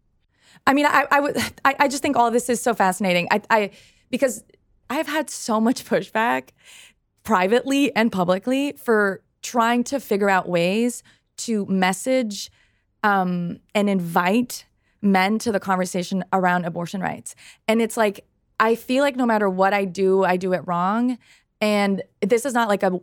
[0.67, 3.27] I mean, I I would I, I just think all of this is so fascinating.
[3.31, 3.71] I I
[4.09, 4.43] because
[4.89, 6.49] I've had so much pushback
[7.23, 11.03] privately and publicly for trying to figure out ways
[11.37, 12.51] to message
[13.03, 14.65] um, and invite
[15.01, 17.35] men to the conversation around abortion rights.
[17.67, 18.25] And it's like
[18.59, 21.17] I feel like no matter what I do, I do it wrong.
[21.59, 22.99] And this is not like a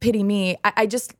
[0.00, 0.56] pity me.
[0.64, 1.14] I, I just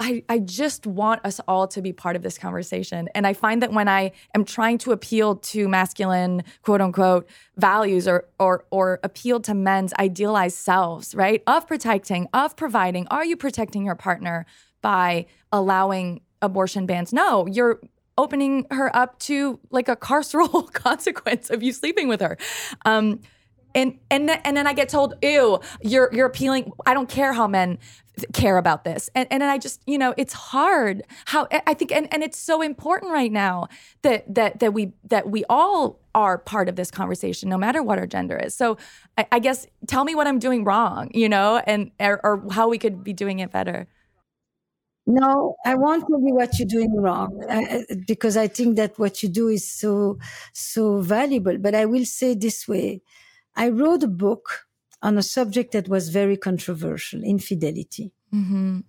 [0.00, 3.08] I, I just want us all to be part of this conversation.
[3.14, 8.08] And I find that when I am trying to appeal to masculine, quote unquote, values
[8.08, 11.42] or or or appeal to men's idealized selves, right?
[11.46, 14.44] Of protecting, of providing, are you protecting your partner
[14.80, 17.12] by allowing abortion bans?
[17.12, 17.80] No, you're
[18.18, 22.36] opening her up to like a carceral consequence of you sleeping with her.
[22.84, 23.20] Um,
[23.74, 27.32] and and then, and then I get told, "Ew, you're you're appealing." I don't care
[27.32, 27.78] how men
[28.32, 31.02] care about this, and and then I just you know it's hard.
[31.26, 33.68] How I think, and and it's so important right now
[34.02, 37.98] that that that we that we all are part of this conversation, no matter what
[37.98, 38.54] our gender is.
[38.54, 38.76] So
[39.16, 42.68] I, I guess tell me what I'm doing wrong, you know, and or, or how
[42.68, 43.86] we could be doing it better.
[45.06, 47.58] No, I won't tell you what you're doing wrong I,
[47.90, 50.18] I- because I think that what you do is so,
[50.52, 51.58] so valuable.
[51.58, 53.02] But I will say this way.
[53.56, 54.66] I wrote a book
[55.02, 58.12] on a subject that was very controversial, infidelity.
[58.32, 58.80] Mm-hmm.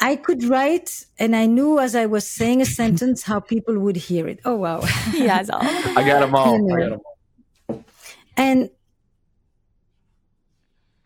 [0.00, 3.96] I could write and I knew as I was saying a sentence how people would
[3.96, 4.40] hear it.
[4.44, 4.80] Oh, wow.
[5.12, 5.60] Yes, all.
[5.62, 6.56] I got them all.
[6.58, 6.86] You I know.
[6.88, 7.00] got 'em
[7.68, 7.84] all.
[8.36, 8.70] And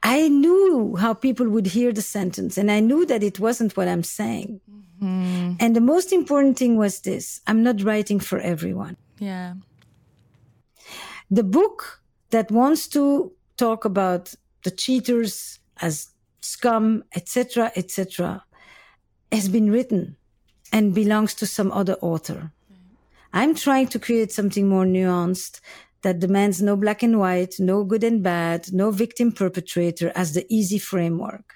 [0.02, 3.88] I knew how people would hear the sentence, and I knew that it wasn't what
[3.88, 4.60] I'm saying.
[5.02, 5.54] Mm-hmm.
[5.60, 8.96] And the most important thing was this I'm not writing for everyone.
[9.18, 9.54] yeah.
[11.30, 16.08] The book that wants to talk about the cheaters as
[16.40, 18.44] scum, etc., etc.,
[19.30, 20.16] has been written
[20.72, 22.50] and belongs to some other author.
[23.32, 25.60] I'm trying to create something more nuanced
[26.02, 30.46] that demands no black and white, no good and bad, no victim perpetrator as the
[30.48, 31.54] easy framework.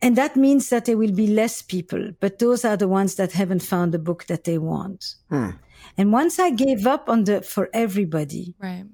[0.00, 3.32] And that means that there will be less people, but those are the ones that
[3.32, 5.16] haven't found the book that they want.
[5.28, 5.50] Hmm.
[5.96, 8.84] And once I gave up on the for everybody, Right.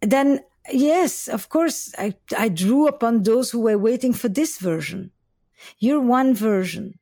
[0.00, 0.40] then
[0.72, 5.12] yes, of course, I, I drew upon those who were waiting for this version.
[5.78, 6.98] You're one version.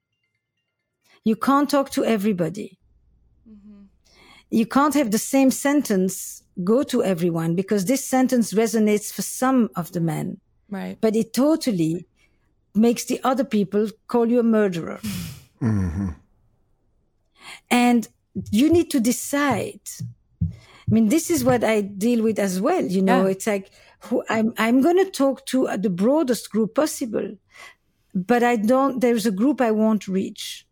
[1.25, 2.79] You can't talk to everybody.
[4.51, 9.71] You can't have the same sentence go to everyone because this sentence resonates for some
[9.77, 10.39] of the men,
[10.69, 10.99] Right.
[11.01, 12.07] but it totally
[12.75, 15.01] makes the other people call you a murderer.
[15.63, 16.09] Mm-hmm.
[17.71, 18.09] And
[18.51, 19.81] you need to decide.
[20.43, 20.47] I
[20.89, 22.83] mean, this is what I deal with as well.
[22.83, 23.33] You know, Yeah.
[23.33, 23.71] it's like
[24.05, 27.37] who I'm, I'm going to talk to the broadest group possible,
[28.15, 30.67] but I don't, there's a group I won't reach.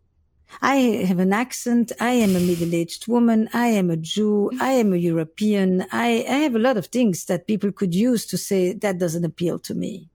[0.63, 0.77] I
[1.07, 1.93] have an accent.
[2.01, 3.49] I am a middle-aged woman.
[3.53, 4.51] I am a Jew.
[4.61, 5.87] I am a European.
[5.93, 9.25] I, I have a lot of things that people could use to say that doesn't
[9.25, 10.09] appeal to me.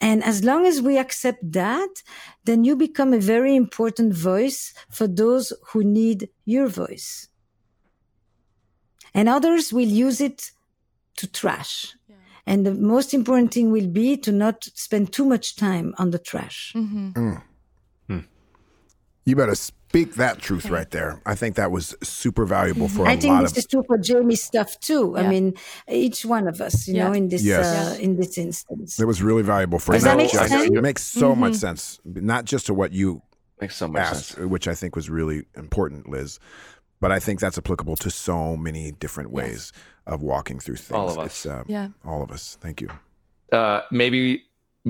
[0.00, 2.02] And as long as we accept that,
[2.44, 7.28] then you become a very important voice for those who need your voice.
[9.12, 10.52] And others will use it
[11.16, 11.94] to trash.
[12.46, 16.18] And the most important thing will be to not spend too much time on the
[16.18, 16.72] trash.
[16.74, 17.10] Mm-hmm.
[17.10, 17.42] Mm.
[19.28, 21.20] You better speak that truth right there.
[21.26, 24.42] I think that was super valuable for I think this of is true for Jamie's
[24.42, 25.18] stuff too.
[25.18, 25.52] I mean,
[25.86, 27.08] each one of us, you Yeah.
[27.08, 27.66] know, in this Yes.
[27.66, 28.98] uh, in this instance.
[28.98, 30.50] it was really valuable for Does that make sense?
[30.52, 33.20] It makes so much sense, not just to what you
[33.60, 34.46] Makes so much asked, sense.
[34.48, 36.38] which I think was really important, Liz.
[37.00, 39.72] But I think that's applicable to so many different ways
[40.06, 40.96] of walking through things.
[40.96, 41.26] All of us.
[41.26, 41.88] It's, uh, Yeah.
[42.02, 42.56] All of us.
[42.62, 42.88] Thank you.
[43.52, 44.44] Uh, maybe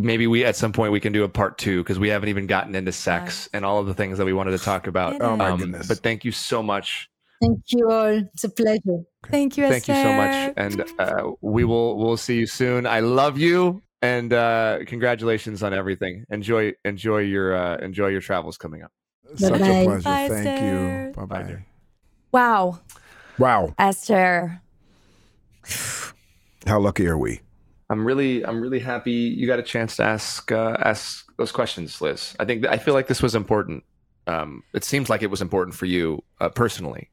[0.04, 2.46] maybe we at some point we can do a part two because we haven't even
[2.46, 5.20] gotten into sex and all of the things that we wanted to talk about.
[5.20, 5.86] Oh, my Um, goodness.
[5.88, 7.08] But thank you so much.
[7.40, 8.06] Thank you all.
[8.34, 9.04] It's a pleasure.
[9.30, 12.84] Thank you, Thank you so much, and uh, we will we'll see you soon.
[12.86, 16.24] I love you, and uh, congratulations on everything.
[16.30, 18.90] Enjoy enjoy your uh, enjoy your travels coming up.
[19.36, 19.84] Such a Bye-bye.
[19.84, 20.02] pleasure.
[20.02, 20.66] Bye, Thank Esther.
[20.66, 21.12] you.
[21.14, 21.64] Bye bye.
[22.32, 22.80] Wow,
[23.38, 23.74] Wow.
[23.78, 24.60] Esther.
[26.66, 27.40] How lucky are we?
[27.90, 32.00] I'm really I'm really happy you got a chance to ask uh, ask those questions,
[32.00, 32.34] Liz.
[32.38, 33.84] I think I feel like this was important.
[34.26, 37.10] Um, it seems like it was important for you uh, personally.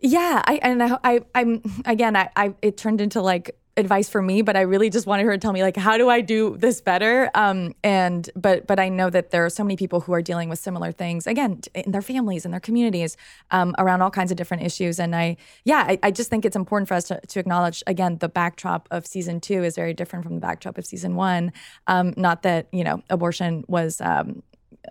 [0.00, 4.20] Yeah, I and I, I I'm again I, I it turned into like advice for
[4.20, 6.56] me, but I really just wanted her to tell me like how do I do
[6.58, 7.30] this better?
[7.34, 10.50] Um and but but I know that there are so many people who are dealing
[10.50, 13.16] with similar things again in their families and their communities
[13.50, 15.00] um, around all kinds of different issues.
[15.00, 18.18] And I yeah I, I just think it's important for us to, to acknowledge again
[18.18, 21.52] the backdrop of season two is very different from the backdrop of season one.
[21.86, 24.00] Um, not that you know abortion was.
[24.00, 24.42] Um,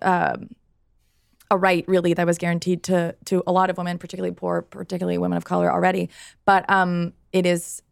[0.02, 0.50] um,
[1.52, 5.18] a right really that was guaranteed to to a lot of women, particularly poor, particularly
[5.18, 6.10] women of color already.
[6.46, 7.84] But um, it is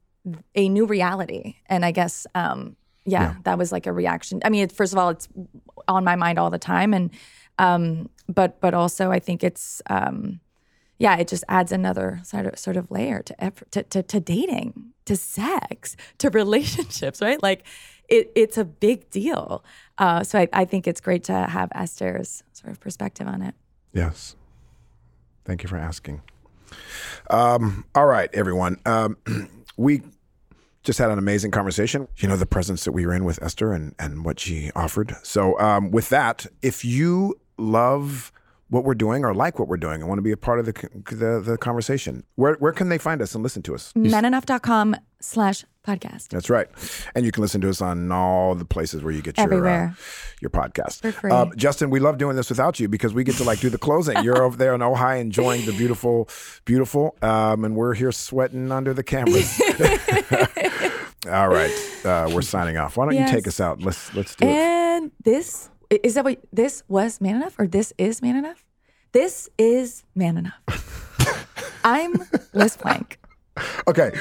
[0.55, 4.41] a new reality, and I guess um, yeah, that was like a reaction.
[4.43, 5.27] I mean, it, first of all, it's
[5.87, 7.11] on my mind all the time, and
[7.57, 10.39] um, but but also I think it's um,
[10.97, 14.19] yeah, it just adds another sort of sort of layer to effort, to, to to
[14.19, 17.41] dating, to sex, to relationships, right?
[17.41, 17.65] Like
[18.07, 19.63] it, it's a big deal.
[19.97, 23.55] Uh, so I, I think it's great to have Esther's sort of perspective on it.
[23.93, 24.35] Yes.
[25.45, 26.21] Thank you for asking.
[27.29, 28.77] Um, all right, everyone.
[28.85, 29.17] Um,
[29.79, 30.01] we
[30.83, 32.07] just had an amazing conversation.
[32.17, 35.15] You know, the presence that we were in with Esther and, and what she offered.
[35.23, 38.31] So, um, with that, if you love
[38.69, 40.65] what we're doing or like what we're doing and want to be a part of
[40.65, 40.73] the,
[41.11, 43.91] the, the conversation, where, where can they find us and listen to us?
[43.93, 46.29] ManEnough.com slash podcast.
[46.29, 46.67] That's right.
[47.15, 49.47] And you can listen to us on all the places where you get your uh,
[49.47, 49.95] Everywhere.
[50.39, 51.01] your podcast.
[51.01, 51.31] For free.
[51.31, 53.77] Uh, Justin, we love doing this without you because we get to like do the
[53.77, 54.17] closing.
[54.23, 56.29] You're over there in Ojai enjoying the beautiful,
[56.65, 59.59] beautiful, um, and we're here sweating under the cameras.
[61.27, 62.97] all right, uh, we're signing off.
[62.97, 63.81] Why don't you take us out?
[63.81, 64.51] Let's let's do it.
[64.51, 68.63] And this is that what this was man enough or this is man enough?
[69.11, 70.61] This is man enough.
[71.83, 72.13] I'm
[72.53, 73.17] Liz Plank.
[73.87, 74.11] Okay,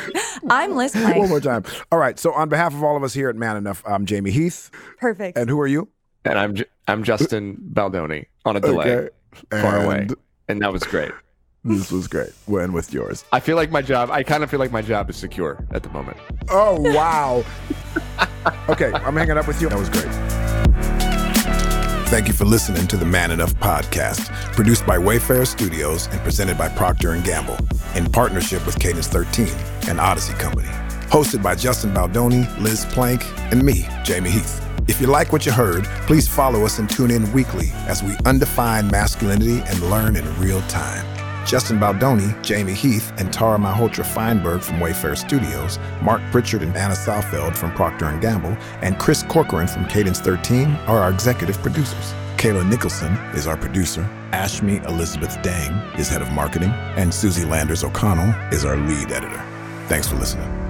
[0.49, 1.19] I'm Liz Plank.
[1.19, 1.65] one more time.
[1.93, 2.19] All right.
[2.19, 5.39] So on behalf of all of us here at Man Enough, I'm Jamie Heath, Perfect.
[5.39, 5.89] and who are you?
[6.25, 9.09] And I'm J- I'm Justin Baldoni on a delay, Okay.
[9.63, 10.15] far away, And
[10.49, 11.13] and that was great.
[11.65, 12.31] This was great.
[12.47, 13.25] When with yours.
[13.33, 14.11] I feel like my job.
[14.11, 16.17] I kind of feel like my job is secure at the moment.
[16.49, 17.45] Oh wow.
[18.69, 19.69] okay, I'm hanging up with you.
[19.69, 20.07] That was great.
[22.09, 26.57] Thank you for listening to the Man Enough podcast, produced by Wayfarer Studios and presented
[26.57, 27.59] by Procter Gamble
[27.97, 29.47] in partnership with Cadence 13
[29.89, 30.69] and Audacy Company.
[31.11, 34.67] Hosted by Justin Baldoni, Liz Plank, and me, Jamie Heath.
[34.89, 38.17] If you like what you heard, please follow us and tune in weekly as we
[38.25, 41.18] undefine masculinity and learn in real time.
[41.49, 46.93] Justin Baldoni, Jamie Heath, and Tara Malhotra Feinberg from Wayfarer Studios, Mark Pritchard and Anna
[46.93, 52.13] Saufeld from Procter & Gamble, and Chris Corcoran from Cadence 13 are our executive producers.
[52.37, 54.03] Kayla Nicholson is our producer.
[54.33, 59.43] Ashmi Elizabeth Dang is head of marketing, and Susie Landers O'Connell is our lead editor.
[59.87, 60.68] Thanks for listening.